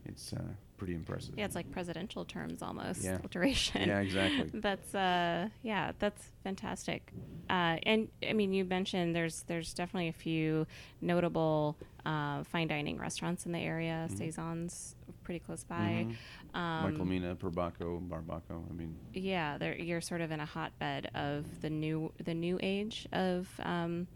it's 0.05 0.33
uh, 0.33 0.41
pretty 0.77 0.93
impressive. 0.95 1.35
Yeah, 1.37 1.45
it's 1.45 1.55
like 1.55 1.71
presidential 1.71 2.25
terms 2.25 2.61
almost. 2.61 3.03
Yeah. 3.03 3.19
Duration. 3.29 3.87
Yeah, 3.87 3.99
exactly. 3.99 4.49
That's 4.59 4.93
uh 4.95 5.49
yeah, 5.63 5.91
that's 5.99 6.23
fantastic. 6.43 7.11
Uh, 7.49 7.77
and 7.83 8.07
I 8.27 8.33
mean, 8.33 8.53
you 8.53 8.63
mentioned 8.65 9.15
there's 9.15 9.43
there's 9.43 9.73
definitely 9.73 10.07
a 10.09 10.13
few 10.13 10.65
notable 11.01 11.75
uh, 12.05 12.43
fine 12.43 12.67
dining 12.67 12.97
restaurants 12.97 13.45
in 13.45 13.51
the 13.51 13.59
area. 13.59 14.07
Mhm. 14.09 14.17
Saison's 14.17 14.95
pretty 15.23 15.39
close 15.39 15.63
by. 15.63 16.07
Mhm. 16.07 16.57
Um, 16.57 16.91
Michael 16.91 17.05
Mina, 17.05 17.35
Perbacco, 17.35 18.01
Barbacco. 18.07 18.63
I 18.69 18.73
mean, 18.73 18.95
Yeah, 19.13 19.57
you're 19.73 20.01
sort 20.01 20.21
of 20.21 20.31
in 20.31 20.39
a 20.39 20.45
hotbed 20.45 21.09
of 21.13 21.61
the 21.61 21.69
new 21.69 22.11
the 22.23 22.33
new 22.33 22.57
age 22.61 23.07
of 23.11 23.47
um, 23.63 24.07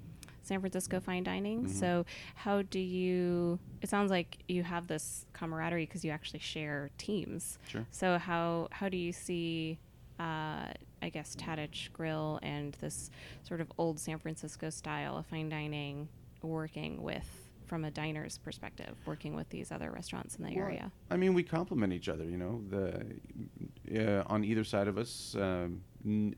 San 0.45 0.59
Francisco 0.59 0.99
fine 0.99 1.23
dining. 1.23 1.65
Mhm. 1.65 1.69
So, 1.69 2.05
how 2.35 2.61
do 2.61 2.79
you? 2.79 3.59
It 3.81 3.89
sounds 3.89 4.11
like 4.11 4.37
you 4.47 4.63
have 4.63 4.87
this 4.87 5.25
camaraderie 5.33 5.85
because 5.85 6.05
you 6.05 6.11
actually 6.11 6.39
share 6.39 6.89
teams. 6.97 7.57
sure. 7.67 7.85
So 7.91 8.17
how 8.17 8.67
how 8.71 8.87
do 8.89 8.97
you 8.97 9.11
see, 9.11 9.79
uh, 10.19 10.71
I 11.01 11.09
guess, 11.11 11.35
Tadich 11.35 11.91
Grill 11.93 12.39
and 12.43 12.73
this 12.79 13.09
sort 13.43 13.59
of 13.61 13.71
old 13.77 13.99
San 13.99 14.17
Francisco 14.19 14.69
style 14.69 15.17
of 15.17 15.25
fine 15.25 15.49
dining 15.49 16.07
working 16.41 17.01
with, 17.01 17.49
from 17.65 17.83
a 17.85 17.89
diner's 17.91 18.37
perspective, 18.37 18.95
working 19.07 19.35
with 19.35 19.49
these 19.49 19.71
other 19.71 19.89
restaurants 19.91 20.35
in 20.35 20.43
the 20.45 20.51
Well, 20.55 20.65
area? 20.65 20.91
I 21.09 21.17
mean, 21.17 21.33
we 21.33 21.41
complement 21.43 21.91
each 21.91 22.07
other. 22.07 22.23
You 22.23 22.37
know, 22.37 22.61
the 22.69 24.19
uh, 24.19 24.23
on 24.27 24.43
either 24.43 24.63
side 24.63 24.87
of 24.87 24.97
us, 24.99 25.35
um, 25.39 25.81
n- 26.05 26.35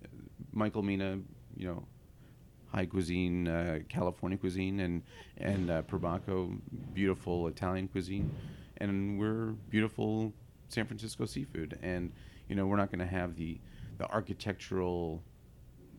Michael 0.54 0.84
Mina, 0.84 1.20
you 1.58 1.68
know, 1.68 1.86
high 2.78 2.86
cuisine, 2.86 3.48
uh, 3.48 3.80
California 3.90 4.38
cuisine, 4.38 4.80
and 4.80 5.02
and 5.38 5.70
uh, 5.72 5.82
beautiful 6.94 7.48
Italian 7.48 7.88
cuisine, 7.88 8.32
and 8.78 9.20
we're 9.20 9.54
beautiful 9.70 10.34
San 10.68 10.86
Francisco 10.86 11.26
seafood. 11.26 11.78
And 11.82 12.12
you 12.48 12.56
know, 12.56 12.68
we're 12.68 12.78
not 12.78 12.92
going 12.92 13.00
to 13.00 13.14
have 13.20 13.36
the 13.36 13.60
the 13.98 14.08
architectural 14.12 15.24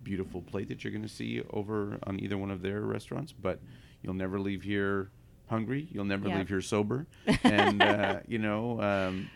beautiful 0.04 0.40
plate 0.40 0.68
that 0.68 0.84
you're 0.84 0.92
going 0.92 1.02
to 1.02 1.08
see 1.08 1.42
over 1.50 1.98
on 2.04 2.20
either 2.20 2.38
one 2.38 2.50
of 2.52 2.62
their 2.62 2.80
restaurants, 2.82 3.32
but 3.32 3.60
you'll 4.02 4.14
never 4.14 4.38
leave 4.38 4.62
here 4.62 5.10
hungry. 5.46 5.88
You'll 5.90 6.04
never 6.04 6.28
Yeah. 6.28 6.38
leave 6.38 6.48
here 6.48 6.60
sober, 6.60 7.06
and 7.42 7.82
uh, 7.82 8.20
you 8.28 8.38
know, 8.38 8.80
um, 8.80 9.30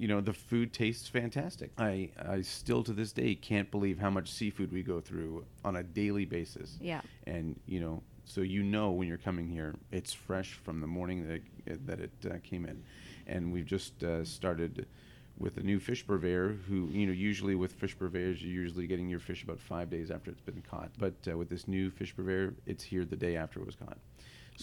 you 0.00 0.08
know, 0.08 0.22
the 0.22 0.32
food 0.32 0.72
tastes 0.72 1.06
fantastic. 1.08 1.70
I 1.76 2.08
I 2.18 2.40
still 2.40 2.82
to 2.84 2.92
this 2.94 3.12
day 3.12 3.34
can't 3.34 3.70
believe 3.70 3.98
how 3.98 4.08
much 4.08 4.30
seafood 4.32 4.72
we 4.72 4.82
go 4.82 4.98
through 5.00 5.44
on 5.62 5.76
a 5.76 5.82
daily 5.82 6.24
basis, 6.24 6.78
Yeah. 6.80 7.02
and 7.26 7.60
you 7.66 7.80
know. 7.80 8.02
so 8.24 8.40
you 8.40 8.62
know 8.62 8.92
when 8.92 9.06
you're 9.08 9.24
coming 9.30 9.46
here, 9.48 9.74
it's 9.92 10.12
fresh 10.14 10.52
from 10.64 10.80
the 10.80 10.86
morning 10.86 11.28
that 11.28 11.42
it, 11.66 11.86
that 11.86 12.00
it 12.00 12.12
uh, 12.24 12.38
came 12.42 12.64
in, 12.64 12.82
and 13.26 13.52
we've 13.52 13.66
just 13.66 14.02
uh, 14.02 14.24
started 14.24 14.86
with 15.38 15.56
a 15.58 15.62
new 15.62 15.78
fish 15.78 16.06
purveyor 16.06 16.56
who 16.68 16.88
you 16.92 17.06
know 17.06 17.12
usually 17.30 17.54
with 17.54 17.72
fish 17.72 17.94
purveyors 17.98 18.42
you're 18.42 18.62
usually 18.64 18.86
getting 18.86 19.08
your 19.10 19.20
fish 19.20 19.42
about 19.42 19.58
five 19.60 19.88
days 19.90 20.10
after 20.10 20.30
it's 20.30 20.40
been 20.50 20.62
caught 20.70 20.90
but 20.98 21.14
uh, 21.30 21.36
with 21.38 21.48
this 21.48 21.66
new 21.66 21.88
fish 21.90 22.14
purveyor 22.14 22.52
it's 22.66 22.84
here 22.84 23.06
the 23.06 23.16
day 23.16 23.36
after 23.36 23.58
it 23.58 23.64
was 23.64 23.74
caught 23.74 23.96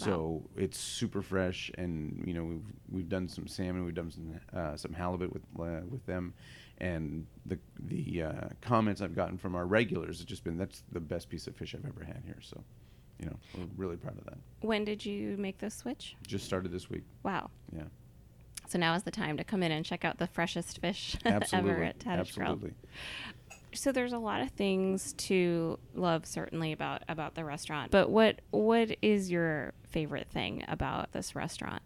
so 0.03 0.43
it's 0.55 0.77
super 0.77 1.21
fresh 1.21 1.71
and 1.77 2.23
you 2.25 2.33
know 2.33 2.43
we've 2.43 2.65
we've 2.89 3.09
done 3.09 3.27
some 3.27 3.47
salmon 3.47 3.83
we've 3.83 3.95
done 3.95 4.11
some 4.11 4.39
uh, 4.53 4.75
some 4.77 4.93
halibut 4.93 5.33
with 5.33 5.43
uh, 5.59 5.81
with 5.89 6.05
them. 6.05 6.33
And 6.79 7.25
the 7.45 7.57
the 7.79 8.21
uh, 8.23 8.47
comments 8.61 9.01
I've 9.01 9.15
gotten 9.15 9.37
from 9.37 9.55
our 9.55 9.65
regulars 9.65 10.19
have 10.19 10.27
just 10.27 10.43
been 10.43 10.57
that's 10.57 10.83
the 10.91 10.99
best 10.99 11.27
piece 11.29 11.47
of 11.47 11.55
fish 11.55 11.73
I've 11.73 11.85
ever 11.87 12.03
had 12.03 12.21
here. 12.25 12.37
So 12.41 12.63
you 13.19 13.25
know 13.25 13.35
we're 13.57 13.65
really 13.75 13.97
proud 13.97 14.17
of 14.17 14.25
that. 14.25 14.37
When 14.61 14.85
did 14.85 15.03
you 15.03 15.35
make 15.37 15.57
the 15.57 15.71
switch? 15.71 16.15
just 16.27 16.45
started 16.45 16.71
this 16.71 16.89
week. 16.89 17.03
Wow. 17.23 17.49
yeah. 17.75 17.83
So 18.67 18.77
now 18.77 18.95
is 18.95 19.03
the 19.03 19.11
time 19.11 19.37
to 19.37 19.43
come 19.45 19.63
in 19.63 19.71
and 19.71 19.85
check 19.85 20.03
out 20.03 20.17
the 20.17 20.27
freshest 20.27 20.79
fish 20.81 21.15
absolutely. 21.25 21.71
ever 21.71 21.83
at 21.83 21.99
Tadich 21.99 22.35
Grill. 22.35 22.59
So 23.73 23.91
there's 23.91 24.13
a 24.13 24.17
lot 24.17 24.41
of 24.41 24.49
things 24.51 25.13
to 25.13 25.77
love 25.93 26.25
certainly 26.25 26.71
about 26.71 27.03
about 27.07 27.35
the 27.35 27.43
restaurant. 27.43 27.91
But 27.91 28.09
what 28.09 28.41
what 28.51 28.95
is 29.01 29.29
your 29.29 29.73
favorite 29.83 30.27
thing 30.29 30.63
about 30.67 31.11
this 31.11 31.35
restaurant? 31.35 31.81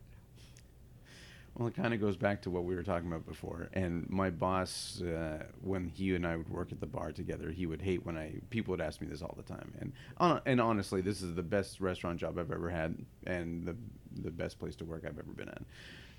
Well, 1.58 1.67
it 1.67 1.76
kind 1.76 1.94
of 1.94 2.00
goes 2.00 2.15
back 2.15 2.41
to 2.44 2.50
what 2.50 2.63
we 2.63 2.76
were 2.76 2.84
talking 2.84 3.08
about 3.08 3.26
before. 3.28 3.70
And 3.74 4.10
my 4.10 4.30
boss, 4.30 5.02
uh, 5.02 5.44
when 5.62 5.89
he 5.89 6.15
and 6.15 6.26
I 6.26 6.38
would 6.38 6.50
work 6.50 6.72
at 6.72 6.80
the 6.80 6.86
bar 6.86 7.12
together, 7.12 7.52
he 7.52 7.65
would 7.65 7.82
hate 7.82 8.06
when 8.06 8.17
I 8.17 8.36
people 8.50 8.72
would 8.72 8.82
ask 8.82 9.02
me 9.02 9.08
this 9.08 9.22
all 9.22 9.34
the 9.36 9.44
time. 9.44 9.74
And 9.80 9.91
hon- 10.17 10.41
and 10.46 10.62
honestly, 10.62 11.02
this 11.02 11.22
is 11.22 11.36
the 11.36 11.44
best 11.44 11.82
restaurant 11.82 12.20
job 12.20 12.38
I've 12.38 12.52
ever 12.52 12.70
had, 12.70 12.98
and 13.28 13.65
the 13.65 13.76
the 14.24 14.32
best 14.32 14.60
place 14.60 14.76
to 14.78 14.86
work 14.86 15.04
I've 15.06 15.20
ever 15.20 15.34
been 15.36 15.50
at. 15.50 15.63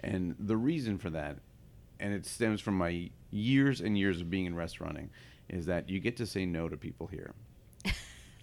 And 0.00 0.34
the 0.38 0.56
reason 0.56 0.98
for 0.98 1.08
that, 1.10 1.38
and 1.98 2.12
it 2.12 2.26
stems 2.26 2.60
from 2.60 2.76
my 2.76 3.10
years 3.30 3.80
and 3.80 3.96
years 3.96 4.20
of 4.20 4.28
being 4.28 4.44
in 4.46 4.54
restauranting, 4.54 5.08
is 5.48 5.66
that 5.66 5.88
you 5.88 6.00
get 6.00 6.16
to 6.18 6.26
say 6.26 6.46
no 6.46 6.68
to 6.68 6.76
people 6.76 7.06
here. 7.06 7.32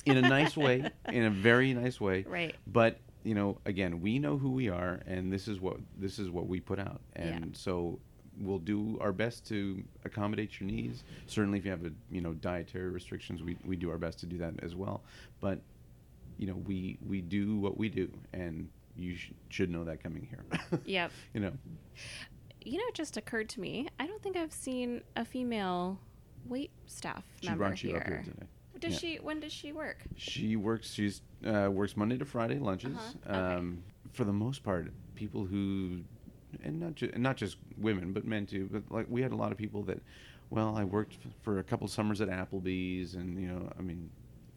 in 0.05 0.17
a 0.17 0.21
nice 0.21 0.55
way, 0.57 0.89
in 1.09 1.23
a 1.23 1.29
very 1.29 1.73
nice 1.73 1.99
way. 1.99 2.25
Right. 2.27 2.55
But 2.67 2.99
you 3.23 3.35
know, 3.35 3.57
again, 3.65 3.99
we 4.01 4.17
know 4.19 4.37
who 4.37 4.51
we 4.51 4.69
are, 4.69 5.01
and 5.05 5.31
this 5.31 5.47
is 5.47 5.59
what 5.59 5.77
this 5.97 6.19
is 6.19 6.29
what 6.29 6.47
we 6.47 6.59
put 6.59 6.79
out, 6.79 7.01
and 7.15 7.45
Yeah. 7.47 7.51
so 7.53 7.99
we'll 8.39 8.59
do 8.59 8.97
our 9.01 9.11
best 9.11 9.45
to 9.49 9.83
accommodate 10.05 10.59
your 10.59 10.67
needs. 10.69 11.03
Certainly, 11.27 11.59
if 11.59 11.65
you 11.65 11.71
have 11.71 11.85
a 11.85 11.91
you 12.09 12.21
know 12.21 12.33
dietary 12.33 12.89
restrictions, 12.89 13.43
we 13.43 13.57
we 13.65 13.75
do 13.75 13.89
our 13.91 13.97
best 13.97 14.19
to 14.19 14.25
do 14.25 14.37
that 14.37 14.53
as 14.63 14.73
well. 14.75 15.03
But 15.41 15.59
you 16.37 16.47
know, 16.47 16.55
we 16.65 16.97
we 17.05 17.21
do 17.21 17.57
what 17.57 17.77
we 17.77 17.89
do, 17.89 18.09
and 18.33 18.69
you 18.95 19.15
sh- 19.15 19.31
should 19.49 19.69
know 19.69 19.83
that 19.83 20.01
coming 20.01 20.25
here. 20.29 20.45
Yep. 20.85 21.11
you 21.33 21.39
know, 21.41 21.51
You 22.63 22.77
know, 22.77 22.83
it 22.87 22.93
just 22.95 23.17
occurred 23.17 23.49
to 23.49 23.59
me. 23.61 23.87
I 23.99 24.07
don't 24.07 24.21
think 24.23 24.35
I've 24.37 24.51
seen 24.53 25.01
a 25.17 25.25
female 25.25 25.99
wait 26.47 26.71
staff 26.87 27.23
she 27.41 27.47
member 27.49 27.65
brought 27.65 27.83
you 27.83 27.89
here. 27.91 27.97
up 27.99 28.07
here 28.07 28.23
today. 28.23 28.45
Does 28.79 28.93
Yeah. 28.93 28.99
she? 28.99 29.15
When 29.17 29.39
does 29.39 29.51
she 29.51 29.71
work? 29.73 29.97
She 30.15 30.55
works. 30.55 30.93
She's 30.93 31.21
uh, 31.45 31.69
works 31.71 31.97
Monday 31.97 32.17
to 32.17 32.25
Friday 32.25 32.59
lunches. 32.59 32.95
Uh-huh, 32.95 33.29
okay. 33.29 33.55
Um, 33.57 33.83
for 34.13 34.23
the 34.23 34.31
most 34.33 34.63
part, 34.63 34.91
people 35.15 35.45
who, 35.45 36.01
and 36.63 36.79
not 36.79 36.95
just 36.95 37.17
not 37.17 37.35
just 37.35 37.57
women, 37.77 38.13
but 38.13 38.25
men 38.25 38.45
too. 38.45 38.69
But 38.71 38.83
like 38.89 39.07
we 39.09 39.21
had 39.21 39.31
a 39.33 39.35
lot 39.35 39.51
of 39.51 39.57
people 39.57 39.83
that, 39.83 40.01
well, 40.49 40.77
I 40.77 40.85
worked 40.85 41.17
f- 41.25 41.31
for 41.41 41.59
a 41.59 41.63
couple 41.63 41.87
summers 41.89 42.21
at 42.21 42.29
Applebee's, 42.29 43.15
and 43.15 43.37
you 43.41 43.47
know, 43.49 43.69
I 43.77 43.81
mean, 43.81 44.09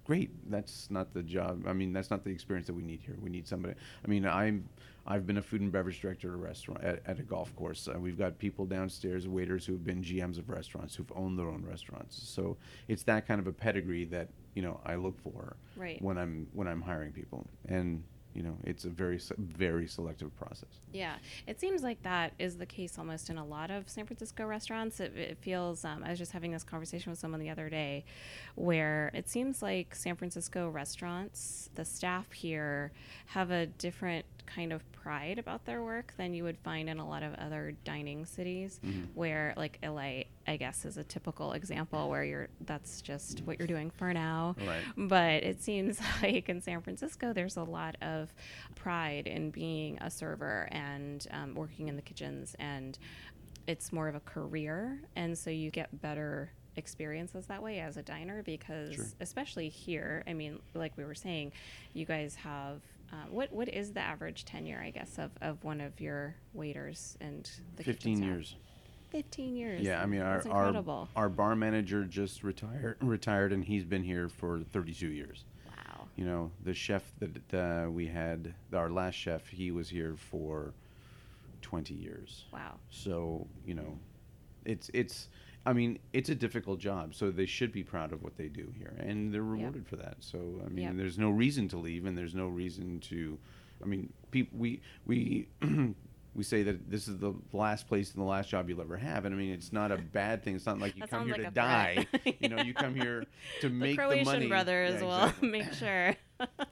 great. 0.05 0.31
That's 0.51 0.91
not 0.91 1.13
the 1.15 1.23
job. 1.23 1.65
I 1.67 1.73
mean, 1.73 1.93
that's 1.93 2.11
not 2.11 2.25
the 2.25 2.31
experience 2.31 2.67
that 2.67 2.75
we 2.75 2.83
need 2.83 3.01
here. 3.05 3.17
We 3.21 3.31
need 3.31 3.47
somebody. 3.47 3.75
I 4.05 4.09
mean, 4.09 4.27
I'm. 4.27 4.69
I've 5.05 5.27
been 5.27 5.39
a 5.39 5.43
food 5.43 5.61
and 5.63 5.73
beverage 5.73 6.01
director 6.01 6.29
at 6.29 6.35
a 6.35 6.37
restaurant 6.37 6.85
at, 6.85 7.03
at 7.07 7.19
a 7.19 7.23
golf 7.25 7.55
course. 7.57 7.89
Uh, 7.93 7.99
we've 7.99 8.17
got 8.17 8.39
people 8.39 8.67
downstairs, 8.67 9.27
waiters 9.27 9.67
who 9.67 9.73
have 9.73 9.83
been 9.85 10.01
GMs 10.01 10.39
of 10.39 10.49
restaurants, 10.49 10.95
who've 10.95 11.11
owned 11.17 11.37
their 11.37 11.49
own 11.49 11.65
restaurants. 11.69 12.17
So 12.23 12.57
it's 12.87 13.03
that 13.05 13.27
kind 13.27 13.41
of 13.41 13.49
a 13.49 13.53
pedigree 13.53 14.05
that 14.07 14.29
you 14.55 14.63
know 14.63 14.81
I 14.87 14.95
look 14.95 15.19
for 15.19 15.57
Right. 15.77 16.01
when 16.01 16.19
I'm 16.19 16.47
when 16.53 16.69
I'm 16.69 16.81
hiring 16.83 17.11
people, 17.11 17.45
and 17.67 18.05
you 18.35 18.43
know 18.43 18.57
it's 18.65 18.85
a 18.85 18.89
very 18.91 19.21
very 19.39 19.87
selective 19.87 20.35
process. 20.37 20.69
Yeah, 20.93 21.15
it 21.47 21.61
seems 21.61 21.83
like 21.83 22.03
that 22.03 22.33
is 22.39 22.57
the 22.57 22.67
case 22.67 22.99
almost 22.99 23.31
in 23.31 23.39
a 23.39 23.45
lot 23.45 23.71
of 23.71 23.89
San 23.89 24.07
Francisco 24.07 24.47
restaurants. 24.47 25.01
It, 25.01 25.17
it 25.17 25.39
feels. 25.41 25.85
Um, 25.85 26.03
I 26.05 26.11
was 26.11 26.19
just 26.19 26.33
having 26.33 26.53
this 26.53 26.65
conversation 26.65 27.11
with 27.11 27.19
someone 27.19 27.41
the 27.41 27.51
other 27.51 27.69
day, 27.69 28.05
where 28.55 29.11
it 29.15 29.29
seems 29.29 29.63
like 29.63 29.95
San 29.95 30.17
Francisco 30.17 30.69
restaurants, 30.69 31.71
the 31.75 31.85
staff 31.85 32.33
here 32.33 32.93
have 33.27 33.51
a 33.51 33.67
different 33.67 34.25
kind 34.55 34.73
of 34.73 34.91
pride 34.93 35.39
about 35.39 35.65
their 35.65 35.83
work 35.83 36.13
than 36.17 36.35
you 36.35 36.45
would 36.45 36.59
find 36.59 36.89
in 36.89 36.99
a 36.99 37.09
lot 37.09 37.23
of 37.23 37.35
other 37.35 37.73
dining 37.85 38.25
cities, 38.27 38.81
where 39.15 39.55
like 39.57 39.79
LA, 39.83 40.23
I 40.47 40.57
guess, 40.59 40.85
is 40.85 40.97
a 40.97 41.05
typical 41.05 41.53
example 41.53 42.09
where 42.11 42.25
you're 42.25 42.49
that's 42.67 43.01
just 43.03 43.41
what 43.43 43.59
you're 43.59 43.67
doing 43.69 43.91
for 43.91 44.13
now. 44.13 44.55
Right. 44.67 44.83
But 44.97 45.43
it 45.45 45.63
seems 45.63 45.99
like 46.23 46.49
in 46.49 46.61
San 46.61 46.81
Francisco, 46.83 47.33
there's 47.33 47.57
a 47.57 47.65
lot 47.65 47.97
of 48.03 48.33
pride 48.75 49.27
in 49.27 49.51
being 49.51 49.99
a 50.01 50.11
server 50.11 50.69
and 50.71 51.27
um, 51.31 51.55
working 51.55 51.89
in 51.89 51.97
the 51.97 52.03
kitchens, 52.03 52.55
and 52.59 52.99
it's 53.67 53.93
more 53.93 54.09
of 54.09 54.15
a 54.15 54.21
career. 54.21 55.01
And 55.17 55.37
so 55.39 55.51
you 55.51 55.71
get 55.71 56.01
better 56.03 56.51
experiences 56.77 57.47
that 57.47 57.63
way 57.63 57.81
as 57.81 57.97
a 57.97 58.03
diner 58.03 58.43
because, 58.43 58.95
Sure. 58.95 59.05
especially 59.21 59.69
here, 59.69 60.23
I 60.27 60.33
mean, 60.33 60.59
like 60.75 60.97
we 60.97 61.05
were 61.05 61.15
saying, 61.15 61.53
you 61.93 62.05
guys 62.05 62.35
have. 62.37 62.81
Uh, 63.13 63.17
what 63.31 63.53
what 63.53 63.69
is 63.69 63.93
the 63.93 64.01
average 64.01 64.45
tenure, 64.45 64.83
I 64.83 64.91
guess, 64.91 65.19
of, 65.19 65.31
of 65.43 65.63
one 65.65 65.81
of 65.81 66.01
your 66.01 66.35
waiters 66.55 67.19
and 67.21 67.45
the 67.77 67.85
kitchen 67.85 67.95
Fifteen 67.95 68.23
years. 68.23 68.57
Fifteen 69.11 69.55
years. 69.55 69.83
Yeah, 69.83 70.03
I 70.03 70.07
mean 70.07 70.23
our 70.23 70.43
our 70.51 71.07
our 71.15 71.29
bar 71.29 71.55
manager 71.55 72.05
just 72.05 72.43
retired 72.43 72.97
retired, 73.01 73.53
and 73.53 73.63
he's 73.63 73.85
been 73.85 74.03
here 74.03 74.31
for 74.31 74.61
32 74.73 75.09
years. 75.09 75.45
wow. 75.67 76.07
You 76.17 76.25
know, 76.25 76.51
the 76.65 76.73
chef 76.73 77.03
that 77.19 77.55
uh, 77.55 77.91
we 77.91 78.07
had, 78.07 78.55
our 78.73 78.89
last 78.89 79.15
chef, 79.15 79.47
he 79.47 79.71
was 79.71 79.91
here 79.91 80.15
for 80.31 80.73
20 81.61 81.93
years. 81.93 82.47
Wow. 82.51 82.79
So 82.89 83.47
you 83.67 83.75
know, 83.75 83.99
it's 84.65 84.91
it's. 84.95 85.29
I 85.65 85.73
mean, 85.73 85.99
it's 86.13 86.29
a 86.29 86.35
difficult 86.35 86.81
job, 86.81 87.15
so 87.15 87.31
they 87.31 87.47
should 87.47 87.73
be 87.73 87.85
proud 87.85 88.13
of 88.13 88.23
what 88.23 88.37
they 88.37 88.49
do 88.49 88.73
here, 88.77 88.95
and 88.99 89.33
they're 89.33 89.43
rewarded 89.45 89.87
for 89.87 89.97
that. 89.97 90.17
So 90.21 90.39
I 90.65 90.69
mean, 90.69 90.85
Yep. 90.87 90.97
there's 90.97 91.19
no 91.19 91.31
reason 91.31 91.69
to 91.69 91.77
leave, 91.79 92.05
and 92.07 92.17
there's 92.19 92.35
no 92.35 92.49
reason 92.49 92.99
to. 93.11 93.39
I 93.83 93.87
mean, 93.87 94.13
people 94.31 94.59
we 94.59 94.81
we. 95.07 95.49
We 96.35 96.45
say 96.45 96.63
that 96.63 96.91
this 96.91 97.09
is 97.09 97.19
the 97.19 97.35
last 97.53 97.87
place 97.87 98.15
and 98.15 98.23
the 98.23 98.27
last 98.27 98.49
job 98.49 98.67
you'll 98.67 98.81
ever 98.81 98.97
have, 98.97 99.27
and 99.27 99.35
I 99.35 99.37
mean 99.39 99.53
it's 99.53 99.71
not 99.71 99.93
a 99.93 99.99
bad 99.99 100.43
thing. 100.43 100.57
It's 100.57 100.65
not 100.65 100.79
like 100.79 100.97
you 100.97 101.01
That 101.01 101.11
come 101.11 101.27
here 101.27 101.35
like 101.37 101.45
to 101.49 101.51
die. 101.51 102.07
you 102.41 102.49
know, 102.49 102.63
you 102.63 102.73
come 102.73 102.95
here 102.95 103.27
to 103.61 103.69
make 103.69 103.91
the 103.91 103.97
Croatian 103.97 104.25
money. 104.25 104.47
brothers 104.49 104.95
Yeah, 105.03 105.07
will 105.07 105.25
exactly. 105.25 105.49
make 105.51 105.73
sure. 105.75 106.17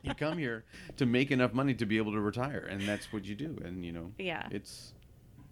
you 0.03 0.15
come 0.15 0.39
here 0.39 0.65
to 0.97 1.05
make 1.05 1.31
enough 1.31 1.53
money 1.53 1.75
to 1.75 1.85
be 1.85 1.99
able 1.99 2.13
to 2.13 2.21
retire, 2.21 2.67
and 2.71 2.81
that's 2.89 3.13
what 3.13 3.27
you 3.27 3.35
do. 3.35 3.59
And 3.63 3.85
you 3.85 3.93
know, 3.93 4.13
Yeah. 4.19 4.49
it's 4.51 4.95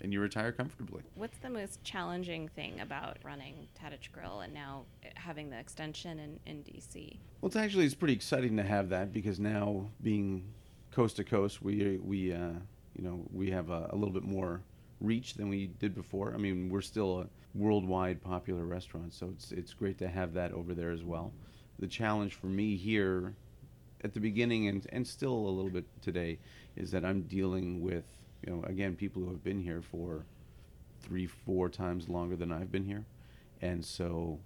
and 0.00 0.12
you 0.12 0.20
retire 0.20 0.52
comfortably. 0.52 1.02
What's 1.14 1.38
the 1.38 1.50
most 1.50 1.82
challenging 1.82 2.48
thing 2.48 2.80
about 2.80 3.18
running 3.24 3.68
Tadich 3.78 4.12
Grill 4.12 4.40
and 4.40 4.54
now 4.54 4.84
having 5.14 5.50
the 5.50 5.58
extension 5.58 6.18
in, 6.18 6.40
in 6.46 6.62
DC? 6.62 7.18
Well, 7.40 7.48
it's 7.48 7.56
actually 7.56 7.86
it's 7.86 7.94
pretty 7.94 8.14
exciting 8.14 8.56
to 8.56 8.62
have 8.62 8.88
that 8.90 9.12
because 9.12 9.40
now 9.40 9.90
being 10.02 10.52
coast 10.90 11.16
to 11.16 11.24
coast, 11.24 11.62
we 11.62 11.98
we 12.02 12.32
uh, 12.32 12.52
you 12.96 13.04
know 13.04 13.24
we 13.32 13.50
have 13.50 13.70
a, 13.70 13.88
a 13.90 13.96
little 13.96 14.14
bit 14.14 14.24
more 14.24 14.62
reach 15.00 15.34
than 15.34 15.48
we 15.48 15.68
did 15.78 15.94
before. 15.94 16.34
I 16.34 16.38
mean, 16.38 16.68
we're 16.68 16.80
still 16.80 17.20
a 17.20 17.26
worldwide 17.54 18.22
popular 18.22 18.64
restaurant, 18.64 19.12
so 19.14 19.28
it's 19.34 19.52
it's 19.52 19.74
great 19.74 19.98
to 19.98 20.08
have 20.08 20.34
that 20.34 20.52
over 20.52 20.74
there 20.74 20.90
as 20.90 21.04
well. 21.04 21.32
The 21.78 21.86
challenge 21.86 22.34
for 22.34 22.46
me 22.46 22.76
here 22.76 23.34
at 24.04 24.14
the 24.14 24.20
beginning 24.20 24.68
and 24.68 24.86
and 24.92 25.06
still 25.06 25.32
a 25.32 25.50
little 25.50 25.70
bit 25.70 25.84
today 26.02 26.38
is 26.76 26.90
that 26.92 27.04
I'm 27.04 27.22
dealing 27.22 27.80
with 27.80 28.04
you 28.46 28.52
know 28.52 28.62
again 28.64 28.94
people 28.94 29.22
who 29.22 29.28
have 29.30 29.44
been 29.44 29.60
here 29.62 29.82
for 29.82 30.24
three 31.00 31.26
four 31.26 31.68
times 31.68 32.08
longer 32.08 32.36
than 32.36 32.52
I've 32.52 32.72
been 32.72 32.84
here, 32.84 33.04
and 33.62 33.84
so 33.84 34.38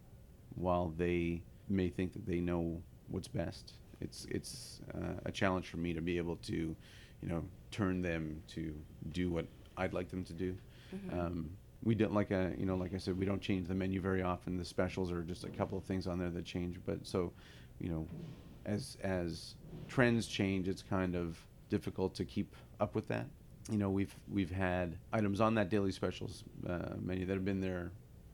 while 0.54 0.92
they 0.96 1.42
may 1.68 1.88
think 1.88 2.12
that 2.12 2.26
they 2.26 2.40
know 2.40 2.82
what's 3.08 3.28
best, 3.28 3.74
it's 4.00 4.26
it's 4.30 4.80
uh, 4.94 5.14
a 5.24 5.32
challenge 5.32 5.68
for 5.68 5.78
me 5.78 5.92
to 5.94 6.00
be 6.00 6.18
able 6.18 6.36
to, 6.36 6.54
you 6.54 7.28
know, 7.28 7.44
turn 7.70 8.02
them 8.02 8.42
to 8.48 8.74
do 9.12 9.30
what 9.30 9.46
I'd 9.76 9.92
like 9.92 10.10
them 10.10 10.24
to 10.24 10.32
do. 10.32 10.56
Um, 11.12 11.50
we 11.82 11.94
don't 11.94 12.12
like 12.14 12.30
a 12.30 12.52
you 12.58 12.66
know 12.66 12.76
like 12.76 12.94
I 12.94 12.98
said 12.98 13.18
we 13.18 13.26
don't 13.26 13.40
change 13.40 13.66
the 13.66 13.74
menu 13.74 14.00
very 14.00 14.22
often. 14.22 14.56
The 14.56 14.64
specials 14.64 15.10
are 15.10 15.22
just 15.22 15.44
a 15.44 15.48
couple 15.48 15.78
of 15.78 15.84
things 15.84 16.06
on 16.06 16.18
there 16.18 16.30
that 16.30 16.44
change. 16.44 16.78
But 16.84 17.06
so, 17.06 17.32
you 17.80 17.88
know, 17.88 18.06
as 18.66 18.96
as 19.02 19.54
trends 19.88 20.26
change, 20.26 20.68
it's 20.68 20.82
kind 20.82 21.16
of 21.16 21.38
difficult 21.70 22.14
to 22.16 22.24
keep 22.24 22.54
up 22.80 22.94
with 22.94 23.08
that. 23.08 23.26
You 23.70 23.78
know, 23.78 23.90
we've 23.90 24.14
we've 24.30 24.50
had 24.50 24.96
items 25.12 25.40
on 25.40 25.54
that 25.54 25.70
daily 25.70 25.92
specials 25.92 26.44
uh, 26.68 26.94
menu 27.00 27.26
that 27.26 27.34
have 27.34 27.44
been 27.44 27.60
there 27.60 27.92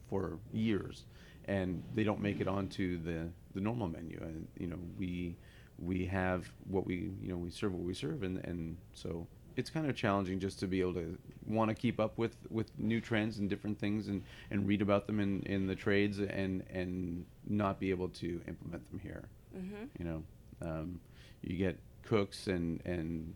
for 0.09 0.39
years, 0.53 1.05
and 1.47 1.83
they 1.95 2.05
don't 2.05 2.21
make 2.21 2.41
it 2.41 2.49
onto 2.49 2.99
the 3.03 3.29
the 3.55 3.61
normal 3.61 3.89
menu. 3.89 4.19
And 4.23 4.47
you 4.59 4.67
know, 4.67 4.79
we 4.99 5.37
we 5.79 6.07
have 6.07 6.51
what 6.67 6.87
we 6.87 7.11
you 7.21 7.29
know 7.29 7.37
we 7.37 7.51
serve 7.51 7.75
what 7.75 7.83
we 7.83 7.95
serve, 7.95 8.23
and 8.23 8.39
and 8.45 8.77
so 8.95 9.27
it's 9.59 9.71
kind 9.71 9.91
of 9.91 9.97
challenging 9.97 10.39
just 10.39 10.61
to 10.61 10.69
be 10.69 10.81
able 10.81 10.95
to 10.95 11.19
want 11.45 11.69
to 11.69 11.75
keep 11.75 11.99
up 11.99 12.17
with 12.17 12.37
with 12.49 12.71
new 12.79 13.01
trends 13.01 13.39
and 13.39 13.51
different 13.51 13.79
things 13.79 14.07
and 14.07 14.23
and 14.51 14.67
read 14.67 14.81
about 14.81 15.07
them 15.07 15.19
in 15.21 15.43
in 15.43 15.67
the 15.67 15.75
trades 15.75 16.21
and 16.21 16.63
and 16.71 17.27
not 17.49 17.81
be 17.81 17.91
able 17.91 18.09
to 18.09 18.41
implement 18.47 18.89
them 18.91 19.01
here. 19.01 19.25
Mm-hmm. 19.57 19.85
You 19.99 20.05
know, 20.05 20.23
um, 20.63 21.01
you 21.43 21.57
get 21.57 21.79
cooks 22.05 22.47
and 22.47 22.81
and 22.87 23.35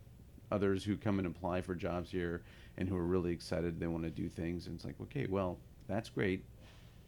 others 0.53 0.85
who 0.85 0.97
come 0.97 1.19
and 1.19 1.27
apply 1.27 1.61
for 1.61 1.75
jobs 1.75 2.11
here 2.11 2.43
and 2.77 2.89
who 2.89 2.97
are 2.97 3.05
really 3.05 3.33
excited 3.33 3.81
they 3.81 3.87
want 3.87 4.05
to 4.05 4.11
do 4.11 4.29
things 4.29 4.67
and 4.67 4.77
it's 4.77 4.85
like 4.85 4.95
okay 5.01 5.27
well 5.29 5.59
that's 5.89 6.09
great 6.09 6.45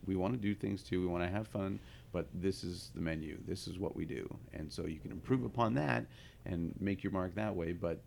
we 0.06 0.16
want 0.16 0.32
to 0.32 0.38
do 0.38 0.54
things 0.54 0.82
too 0.82 1.00
we 1.00 1.06
want 1.06 1.22
to 1.22 1.30
have 1.30 1.46
fun 1.46 1.78
but 2.12 2.26
this 2.34 2.64
is 2.64 2.90
the 2.94 3.00
menu 3.00 3.38
this 3.46 3.66
is 3.66 3.78
what 3.78 3.94
we 3.96 4.04
do 4.04 4.28
and 4.52 4.72
so 4.72 4.86
you 4.86 4.98
can 4.98 5.10
improve 5.10 5.44
upon 5.44 5.74
that 5.74 6.04
and 6.46 6.74
make 6.80 7.02
your 7.02 7.12
mark 7.12 7.34
that 7.34 7.54
way 7.54 7.72
but 7.72 8.00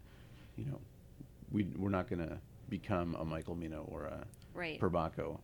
you 0.58 0.65
know 0.65 0.80
we, 1.52 1.63
we're 1.78 1.89
not 1.89 2.10
going 2.10 2.19
to 2.19 2.38
become 2.69 3.15
a 3.15 3.26
michael 3.26 3.56
mina 3.56 3.82
or 3.82 4.06
a 4.06 4.26
Right. 4.58 4.82
Perbacco. 4.82 5.38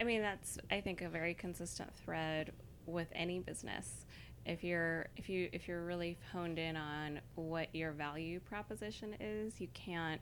I 0.00 0.04
mean, 0.04 0.22
that's 0.22 0.58
I 0.70 0.80
think 0.80 1.02
a 1.02 1.08
very 1.10 1.34
consistent 1.34 1.94
thread 1.94 2.52
with 2.86 3.08
any 3.14 3.38
business. 3.38 4.06
If 4.46 4.62
you're 4.62 5.06
if 5.16 5.28
you 5.28 5.48
if 5.52 5.66
you're 5.68 5.84
really 5.84 6.18
honed 6.32 6.58
in 6.58 6.76
on 6.76 7.20
what 7.34 7.74
your 7.74 7.92
value 7.92 8.40
proposition 8.40 9.16
is, 9.20 9.60
you 9.60 9.68
can't 9.74 10.20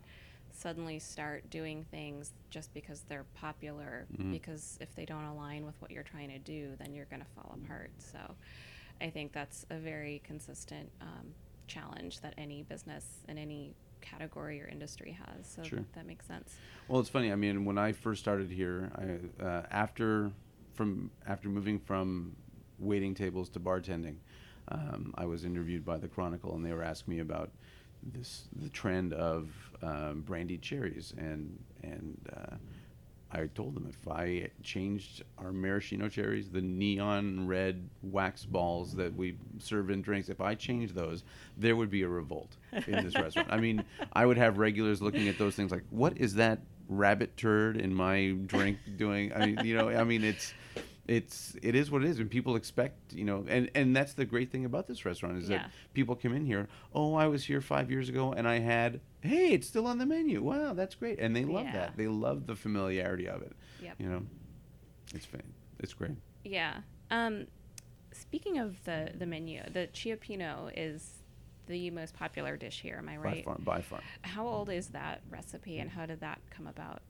suddenly 0.52 0.98
start 0.98 1.48
doing 1.50 1.84
things 1.90 2.32
just 2.50 2.72
because 2.74 3.00
they're 3.08 3.24
popular 3.34 4.06
Mhm. 4.18 4.30
because 4.30 4.76
if 4.80 4.94
they 4.94 5.04
don't 5.06 5.24
align 5.24 5.64
with 5.64 5.80
what 5.80 5.90
you're 5.90 6.02
trying 6.02 6.28
to 6.28 6.38
do, 6.38 6.76
then 6.78 6.94
you're 6.94 7.06
going 7.06 7.22
to 7.22 7.28
fall 7.34 7.56
apart. 7.64 7.90
So 7.98 8.18
I 9.00 9.08
think 9.10 9.32
that's 9.32 9.64
a 9.70 9.78
very 9.78 10.20
consistent 10.24 10.90
um, 11.00 11.34
challenge 11.66 12.20
that 12.20 12.34
any 12.36 12.62
business 12.64 13.24
in 13.28 13.38
any 13.38 13.74
category 14.02 14.60
or 14.60 14.66
industry 14.66 15.12
has. 15.26 15.46
So 15.46 15.62
Sure. 15.62 15.84
that 15.94 16.06
makes 16.06 16.26
sense. 16.26 16.54
Well, 16.86 17.00
it's 17.00 17.08
funny. 17.08 17.32
I 17.32 17.36
mean, 17.36 17.64
when 17.64 17.78
I 17.78 17.92
first 17.92 18.20
started 18.20 18.50
here, 18.50 18.90
I, 18.94 19.42
uh, 19.42 19.66
after 19.70 20.30
from 20.74 21.10
after 21.26 21.48
moving 21.48 21.78
from 21.78 22.36
waiting 22.78 23.14
tables 23.14 23.48
to 23.50 23.60
bartending, 23.60 24.16
um, 24.68 25.14
I 25.16 25.26
was 25.26 25.44
interviewed 25.44 25.84
by 25.84 25.98
the 25.98 26.08
Chronicle, 26.08 26.54
and 26.54 26.64
they 26.64 26.72
were 26.72 26.82
asking 26.82 27.14
me 27.14 27.20
about 27.20 27.50
this 28.02 28.48
the 28.60 28.68
trend 28.68 29.12
of 29.12 29.50
um, 29.82 30.22
brandied 30.22 30.62
cherries, 30.62 31.14
and 31.16 31.58
and 31.82 32.18
uh, 32.36 32.56
I 33.34 33.46
told 33.46 33.74
them 33.74 33.86
if 33.88 34.08
I 34.08 34.50
changed 34.62 35.22
our 35.38 35.52
maraschino 35.52 36.08
cherries, 36.08 36.50
the 36.50 36.60
neon 36.60 37.46
red 37.46 37.88
wax 38.02 38.44
balls 38.44 38.94
that 38.96 39.14
we 39.16 39.36
serve 39.58 39.90
in 39.90 40.02
drinks, 40.02 40.28
if 40.28 40.40
I 40.40 40.54
changed 40.54 40.94
those, 40.94 41.24
there 41.56 41.74
would 41.74 41.90
be 41.90 42.02
a 42.02 42.08
revolt 42.08 42.56
in 42.86 43.04
this 43.04 43.14
restaurant. 43.14 43.48
I 43.50 43.56
mean, 43.56 43.84
I 44.12 44.26
would 44.26 44.36
have 44.36 44.58
regulars 44.58 45.00
looking 45.00 45.28
at 45.28 45.38
those 45.38 45.54
things 45.54 45.70
like, 45.70 45.84
what 45.90 46.18
is 46.18 46.34
that 46.34 46.60
rabbit 46.88 47.36
turd 47.36 47.78
in 47.78 47.94
my 47.94 48.36
drink 48.46 48.78
doing? 48.96 49.32
I 49.32 49.46
mean, 49.46 49.64
you 49.64 49.76
know, 49.76 49.88
I 49.88 50.04
mean, 50.04 50.24
it's 50.24 50.52
it's 51.08 51.56
it 51.62 51.74
is 51.74 51.90
what 51.90 52.02
it 52.04 52.08
is 52.08 52.18
and 52.20 52.30
people 52.30 52.54
expect 52.54 53.12
you 53.12 53.24
know 53.24 53.44
and 53.48 53.68
and 53.74 53.94
that's 53.96 54.12
the 54.14 54.24
great 54.24 54.52
thing 54.52 54.64
about 54.64 54.86
this 54.86 55.04
restaurant 55.04 55.36
is 55.36 55.48
Yeah. 55.48 55.58
that 55.58 55.70
people 55.94 56.14
come 56.14 56.32
in 56.32 56.46
here 56.46 56.68
oh 56.94 57.14
i 57.14 57.26
was 57.26 57.44
here 57.44 57.60
five 57.60 57.90
years 57.90 58.08
ago 58.08 58.32
and 58.32 58.46
i 58.46 58.60
had 58.60 59.00
hey 59.20 59.52
it's 59.52 59.66
still 59.66 59.86
on 59.88 59.98
the 59.98 60.06
menu 60.06 60.40
wow 60.42 60.74
that's 60.74 60.94
great 60.94 61.18
and 61.18 61.34
they 61.34 61.44
love 61.44 61.64
Yeah. 61.66 61.72
that 61.72 61.96
they 61.96 62.06
love 62.06 62.46
the 62.46 62.54
familiarity 62.54 63.26
of 63.28 63.42
it 63.42 63.52
Yep. 63.82 63.96
you 63.98 64.08
know 64.08 64.22
it's 65.14 65.26
fan 65.26 65.42
it's 65.80 65.92
great 65.92 66.16
Yeah. 66.44 66.78
Um, 67.10 67.46
speaking 68.12 68.58
of 68.58 68.82
the 68.84 69.10
the 69.18 69.26
menu, 69.26 69.62
the 69.72 69.88
Cioppino 69.92 70.70
is 70.76 71.22
the 71.66 71.90
most 71.90 72.14
popular 72.14 72.56
dish 72.56 72.80
here. 72.80 72.96
Am 72.98 73.08
I 73.08 73.16
right? 73.16 73.44
by 73.44 73.52
far 73.52 73.58
by 73.58 73.80
far 73.82 74.00
How 74.22 74.46
old 74.46 74.70
is 74.70 74.88
that 74.88 75.20
recipe, 75.30 75.78
and 75.78 75.90
how 75.90 76.06
did 76.06 76.20
that 76.20 76.40
come 76.50 76.66
about? 76.66 77.02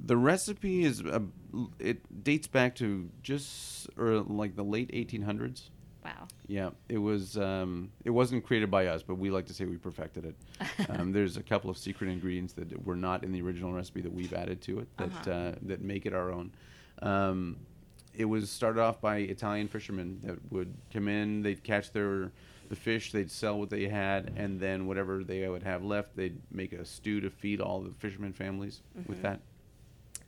The 0.00 0.16
recipe 0.16 0.84
is 0.84 1.02
uh, 1.02 1.20
it 1.78 2.22
dates 2.24 2.46
back 2.46 2.74
to 2.76 3.08
just 3.22 3.88
or 3.96 4.20
like 4.20 4.54
the 4.56 4.64
late 4.64 4.90
1800s 4.92 5.70
Wow. 6.04 6.28
Yeah, 6.46 6.70
it 6.88 6.98
was. 6.98 7.36
Um, 7.36 7.90
it 8.04 8.10
wasn't 8.10 8.46
created 8.46 8.70
by 8.70 8.86
us, 8.86 9.02
but 9.02 9.16
we 9.16 9.28
like 9.28 9.46
to 9.46 9.52
say 9.54 9.64
we 9.64 9.76
perfected 9.76 10.24
it. 10.24 10.36
um, 10.88 11.10
there's 11.10 11.36
a 11.36 11.42
couple 11.42 11.68
of 11.68 11.76
secret 11.76 12.08
ingredients 12.08 12.52
that 12.52 12.86
were 12.86 12.94
not 12.94 13.24
in 13.24 13.32
the 13.32 13.42
original 13.42 13.72
recipe 13.72 14.02
that 14.02 14.12
we've 14.12 14.32
added 14.32 14.60
to 14.62 14.78
it 14.78 14.88
that 14.98 15.08
Uh-huh. 15.26 15.30
uh, 15.32 15.54
that 15.62 15.80
make 15.82 16.06
it 16.06 16.12
our 16.12 16.30
own. 16.30 16.52
Um, 17.02 17.56
it 18.14 18.24
was 18.26 18.48
started 18.50 18.80
off 18.80 19.00
by 19.00 19.16
Italian 19.16 19.66
fishermen 19.66 20.20
that 20.22 20.38
would 20.52 20.72
come 20.92 21.08
in, 21.08 21.42
they'd 21.42 21.64
catch 21.64 21.90
their 21.90 22.30
the 22.68 22.76
fish, 22.76 23.10
they'd 23.10 23.30
sell 23.32 23.58
what 23.58 23.70
they 23.70 23.88
had, 23.88 24.32
and 24.36 24.60
then 24.60 24.86
whatever 24.86 25.24
they 25.24 25.48
would 25.48 25.64
have 25.64 25.82
left, 25.82 26.14
they'd 26.14 26.40
make 26.52 26.72
a 26.72 26.84
stew 26.84 27.20
to 27.20 27.30
feed 27.30 27.60
all 27.60 27.80
the 27.80 27.90
fishermen 27.94 28.32
families 28.32 28.80
with 29.08 29.18
Mhm. 29.18 29.22
that. 29.22 29.40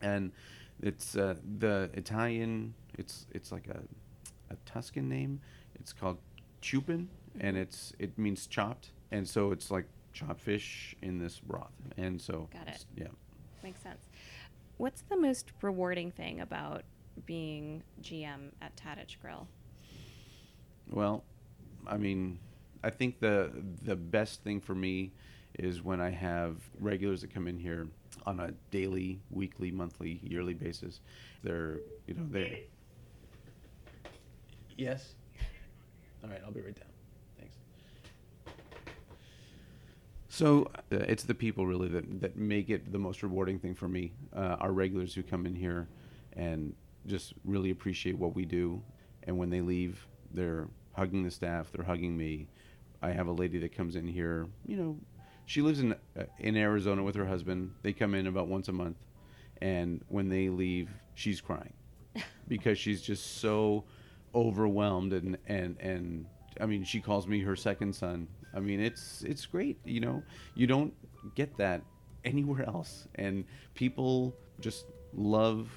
And 0.00 0.32
it's 0.80 1.16
uh, 1.16 1.34
the 1.58 1.90
Italian. 1.94 2.74
It's 2.96 3.26
it's 3.32 3.50
like 3.52 3.66
a 3.68 3.80
a 4.50 4.56
Tuscan 4.64 5.08
name. 5.08 5.40
It's 5.74 5.92
called 5.92 6.18
chupin, 6.62 7.08
and 7.40 7.56
Mhm. 7.56 7.60
it's 7.60 7.92
it 7.98 8.16
means 8.18 8.46
chopped, 8.46 8.90
and 9.10 9.28
so 9.28 9.52
it's 9.52 9.70
like 9.70 9.86
chopped 10.12 10.40
fish 10.40 10.96
in 11.02 11.18
this 11.18 11.38
broth, 11.40 11.72
and 11.96 12.20
so 12.20 12.48
Got 12.52 12.68
it. 12.68 12.84
Yeah. 12.96 13.08
Makes 13.62 13.80
sense. 13.82 14.06
What's 14.76 15.02
the 15.02 15.16
most 15.16 15.52
rewarding 15.60 16.10
thing 16.12 16.40
about 16.40 16.84
being 17.26 17.82
GM 18.00 18.52
at 18.62 18.76
Tadich 18.76 19.18
Grill? 19.20 19.48
Well, 20.90 21.24
I 21.86 21.96
mean, 21.96 22.38
I 22.82 22.90
think 22.90 23.18
the 23.20 23.50
the 23.82 23.96
best 23.96 24.42
thing 24.42 24.60
for 24.60 24.74
me 24.74 25.12
is 25.58 25.82
when 25.82 26.00
I 26.00 26.10
have 26.10 26.56
regulars 26.78 27.20
that 27.22 27.34
come 27.34 27.48
in 27.48 27.58
here 27.58 27.88
on 28.26 28.40
a 28.40 28.52
daily, 28.70 29.20
weekly, 29.30 29.70
monthly, 29.70 30.20
yearly 30.22 30.54
basis. 30.54 31.00
They're 31.42 31.80
you 32.06 32.14
know 32.14 32.26
they. 32.30 32.64
Yes. 34.76 35.14
All 36.22 36.30
right, 36.30 36.40
I'll 36.44 36.52
be 36.52 36.60
right 36.60 36.74
down. 36.74 36.88
Thanks. 37.38 37.56
So 40.28 40.70
uh, 40.92 40.96
it's 40.96 41.24
the 41.24 41.34
people 41.34 41.66
really 41.66 41.88
that, 41.88 42.20
that 42.20 42.36
make 42.36 42.70
it 42.70 42.92
the 42.92 42.98
most 42.98 43.22
rewarding 43.22 43.58
thing 43.58 43.74
for 43.74 43.88
me. 43.88 44.12
Uh, 44.34 44.56
our 44.60 44.72
regulars 44.72 45.14
who 45.14 45.22
come 45.22 45.46
in 45.46 45.54
here 45.54 45.88
and 46.34 46.74
just 47.06 47.34
really 47.44 47.70
appreciate 47.70 48.16
what 48.16 48.34
we 48.34 48.44
do, 48.44 48.82
and 49.24 49.36
when 49.36 49.50
they 49.50 49.60
leave, 49.60 50.06
they're 50.32 50.68
hugging 50.92 51.22
the 51.22 51.30
staff, 51.30 51.70
they're 51.72 51.84
hugging 51.84 52.16
me. 52.16 52.48
I 53.00 53.10
have 53.10 53.28
a 53.28 53.32
lady 53.32 53.58
that 53.60 53.74
comes 53.74 53.96
in 53.96 54.06
here. 54.06 54.46
You 54.66 54.76
know, 54.76 54.96
she 55.48 55.62
lives 55.62 55.80
in 55.80 55.92
uh, 55.92 56.24
in 56.38 56.56
Arizona 56.56 57.02
with 57.02 57.16
her 57.16 57.24
husband. 57.24 57.72
They 57.82 57.94
come 57.94 58.14
in 58.14 58.26
about 58.26 58.48
once 58.48 58.68
a 58.68 58.72
month, 58.72 58.98
and 59.62 60.04
when 60.08 60.28
they 60.28 60.50
leave, 60.50 60.90
she's 61.14 61.40
crying 61.40 61.72
because 62.48 62.78
she's 62.78 63.00
just 63.00 63.38
so 63.38 63.84
overwhelmed 64.34 65.14
and 65.14 65.38
and 65.46 65.80
and 65.80 66.26
I 66.60 66.66
mean 66.66 66.84
she 66.84 67.00
calls 67.00 67.26
me 67.26 67.40
her 67.40 67.56
second 67.56 67.94
son. 67.94 68.28
I 68.54 68.60
mean 68.60 68.78
it's 68.78 69.22
it's 69.22 69.46
great, 69.46 69.78
you 69.86 70.00
know. 70.00 70.22
You 70.54 70.66
don't 70.66 70.92
get 71.34 71.56
that 71.56 71.80
anywhere 72.24 72.66
else 72.66 73.08
and 73.14 73.44
people 73.74 74.36
just 74.60 74.84
love 75.14 75.70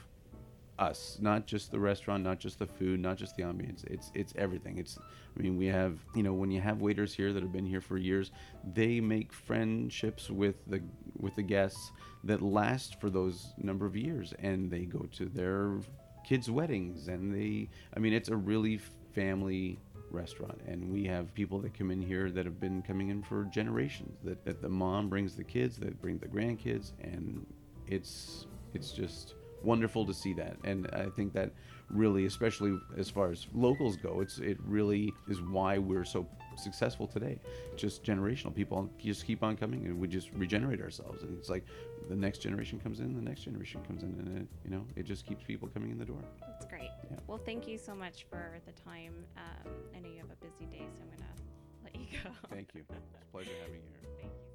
us, 0.81 1.17
not 1.21 1.45
just 1.45 1.71
the 1.71 1.79
restaurant, 1.79 2.23
not 2.23 2.39
just 2.39 2.59
the 2.59 2.65
food, 2.65 2.99
not 2.99 3.15
just 3.15 3.35
the 3.37 3.43
ambience. 3.43 3.85
It's 3.85 4.11
it's 4.15 4.33
everything. 4.35 4.79
It's 4.79 4.97
I 5.37 5.41
mean 5.41 5.55
we 5.55 5.67
have 5.67 5.99
you 6.15 6.23
know 6.23 6.33
when 6.33 6.51
you 6.51 6.59
have 6.59 6.81
waiters 6.81 7.13
here 7.13 7.31
that 7.31 7.43
have 7.43 7.51
been 7.51 7.65
here 7.65 7.81
for 7.81 7.97
years, 7.97 8.31
they 8.73 8.99
make 8.99 9.31
friendships 9.31 10.29
with 10.29 10.55
the 10.67 10.81
with 11.17 11.35
the 11.35 11.43
guests 11.43 11.91
that 12.23 12.41
last 12.41 12.99
for 12.99 13.09
those 13.09 13.53
number 13.57 13.85
of 13.85 13.95
years, 13.95 14.33
and 14.39 14.71
they 14.71 14.85
go 14.85 15.07
to 15.13 15.25
their 15.25 15.79
kids' 16.25 16.49
weddings, 16.49 17.07
and 17.07 17.33
they 17.33 17.69
I 17.95 17.99
mean 17.99 18.13
it's 18.13 18.29
a 18.29 18.35
really 18.35 18.79
family 19.13 19.77
restaurant 20.09 20.59
and 20.67 20.91
we 20.91 21.05
have 21.05 21.33
people 21.33 21.57
that 21.59 21.73
come 21.73 21.89
in 21.89 22.01
here 22.01 22.29
that 22.29 22.43
have 22.43 22.59
been 22.59 22.81
coming 22.81 23.09
in 23.09 23.23
for 23.23 23.45
generations 23.45 24.17
that, 24.25 24.43
that 24.43 24.61
the 24.61 24.67
mom 24.67 25.07
brings 25.07 25.35
the 25.35 25.43
kids 25.43 25.77
that 25.77 26.01
bring 26.01 26.17
the 26.17 26.27
grandkids 26.27 26.91
and 27.01 27.45
it's 27.87 28.45
it's 28.73 28.91
just 28.91 29.35
wonderful 29.63 30.05
to 30.05 30.13
see 30.13 30.33
that 30.33 30.55
and 30.63 30.87
i 30.93 31.05
think 31.15 31.33
that 31.33 31.51
really 31.89 32.25
especially 32.25 32.77
as 32.97 33.09
far 33.09 33.31
as 33.31 33.47
locals 33.53 33.97
go 33.97 34.21
it's 34.21 34.37
it 34.39 34.57
really 34.65 35.13
is 35.29 35.41
why 35.41 35.77
we're 35.77 36.05
so 36.05 36.25
successful 36.55 37.05
today 37.07 37.39
just 37.75 38.03
generational 38.03 38.53
people 38.53 38.89
just 38.97 39.25
keep 39.25 39.43
on 39.43 39.55
coming 39.55 39.85
and 39.85 39.99
we 39.99 40.07
just 40.07 40.31
regenerate 40.33 40.81
ourselves 40.81 41.23
and 41.23 41.37
it's 41.37 41.49
like 41.49 41.65
the 42.09 42.15
next 42.15 42.39
generation 42.39 42.79
comes 42.79 42.99
in 42.99 43.13
the 43.15 43.21
next 43.21 43.41
generation 43.41 43.81
comes 43.87 44.03
in 44.03 44.09
and 44.09 44.37
it 44.37 44.47
you 44.63 44.71
know 44.71 44.85
it 44.95 45.03
just 45.03 45.25
keeps 45.25 45.43
people 45.43 45.67
coming 45.67 45.91
in 45.91 45.97
the 45.97 46.05
door 46.05 46.23
That's 46.41 46.65
great. 46.65 46.89
Yeah. 47.09 47.17
Well, 47.27 47.39
thank 47.45 47.67
you 47.67 47.77
so 47.77 47.93
much 47.95 48.25
for 48.29 48.59
the 48.65 48.71
time. 48.73 49.13
Um, 49.37 49.71
I 49.95 49.99
know 49.99 50.09
you 50.09 50.17
have 50.17 50.31
a 50.31 50.45
busy 50.45 50.65
day, 50.71 50.85
so 50.95 51.01
I'm 51.01 51.07
going 51.07 51.19
to 51.19 51.83
let 51.83 51.95
you 51.95 52.17
go. 52.23 52.29
thank 52.49 52.69
you 52.73 52.81
it's 52.89 53.15
a 53.15 53.31
pleasure 53.31 53.51
having 53.61 53.81
you 53.81 53.91
here 53.99 54.09
Thank 54.21 54.31
you 54.33 54.50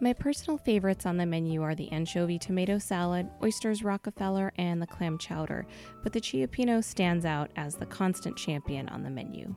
My 0.00 0.12
personal 0.12 0.58
favorites 0.58 1.06
on 1.06 1.16
the 1.16 1.24
menu 1.24 1.62
are 1.62 1.76
the 1.76 1.90
anchovy 1.92 2.36
tomato 2.38 2.78
salad, 2.78 3.28
oysters 3.42 3.84
Rockefeller, 3.84 4.52
and 4.58 4.82
the 4.82 4.86
clam 4.86 5.18
chowder, 5.18 5.66
but 6.02 6.12
the 6.12 6.20
Cioppino 6.20 6.82
stands 6.82 7.24
out 7.24 7.50
as 7.54 7.76
the 7.76 7.86
constant 7.86 8.36
champion 8.36 8.88
on 8.88 9.04
the 9.04 9.10
menu. 9.10 9.54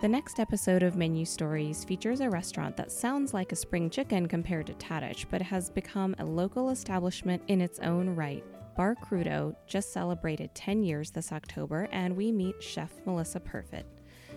The 0.00 0.08
next 0.08 0.38
episode 0.38 0.84
of 0.84 0.96
Menu 0.96 1.24
Stories 1.24 1.84
features 1.84 2.20
a 2.20 2.30
restaurant 2.30 2.76
that 2.76 2.92
sounds 2.92 3.34
like 3.34 3.50
a 3.50 3.56
spring 3.56 3.90
chicken 3.90 4.28
compared 4.28 4.68
to 4.68 4.74
Tadich, 4.74 5.26
but 5.28 5.42
has 5.42 5.68
become 5.68 6.14
a 6.18 6.24
local 6.24 6.70
establishment 6.70 7.42
in 7.48 7.60
its 7.60 7.80
own 7.80 8.10
right. 8.10 8.44
Bar 8.76 8.94
Crudo 8.94 9.56
just 9.66 9.92
celebrated 9.92 10.54
10 10.54 10.84
years 10.84 11.10
this 11.10 11.32
October, 11.32 11.88
and 11.90 12.16
we 12.16 12.30
meet 12.30 12.62
Chef 12.62 12.92
Melissa 13.04 13.40
Perfit. 13.40 13.84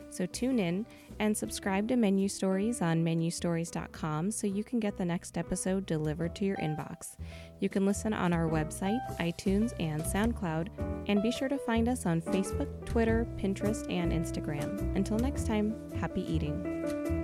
So 0.10 0.26
tune 0.26 0.60
in 0.60 0.86
and 1.20 1.36
subscribe 1.36 1.88
to 1.88 1.96
Menu 1.96 2.28
Stories 2.28 2.82
on 2.82 3.04
menustories.com 3.04 4.32
so 4.32 4.48
you 4.48 4.64
can 4.64 4.80
get 4.80 4.98
the 4.98 5.06
next 5.06 5.38
episode 5.38 5.86
delivered 5.86 6.36
to 6.36 6.46
your 6.46 6.58
inbox. 6.58 7.18
You 7.60 7.70
can 7.70 7.86
listen 7.86 8.14
on 8.14 8.34
our 8.34 8.50
website, 8.50 9.00
iTunes, 9.20 9.74
and 9.80 10.02
SoundCloud, 10.04 10.70
and 11.08 11.22
be 11.22 11.32
sure 11.32 11.50
to 11.50 11.58
find 11.58 11.88
us 11.88 12.06
on 12.06 12.22
Facebook, 12.22 12.86
Twitter, 12.86 13.28
Pinterest, 13.38 13.90
and 13.92 14.12
Instagram. 14.12 14.96
Until 14.96 15.18
next 15.18 15.48
time, 15.48 15.76
happy 16.00 16.22
eating. 16.22 17.23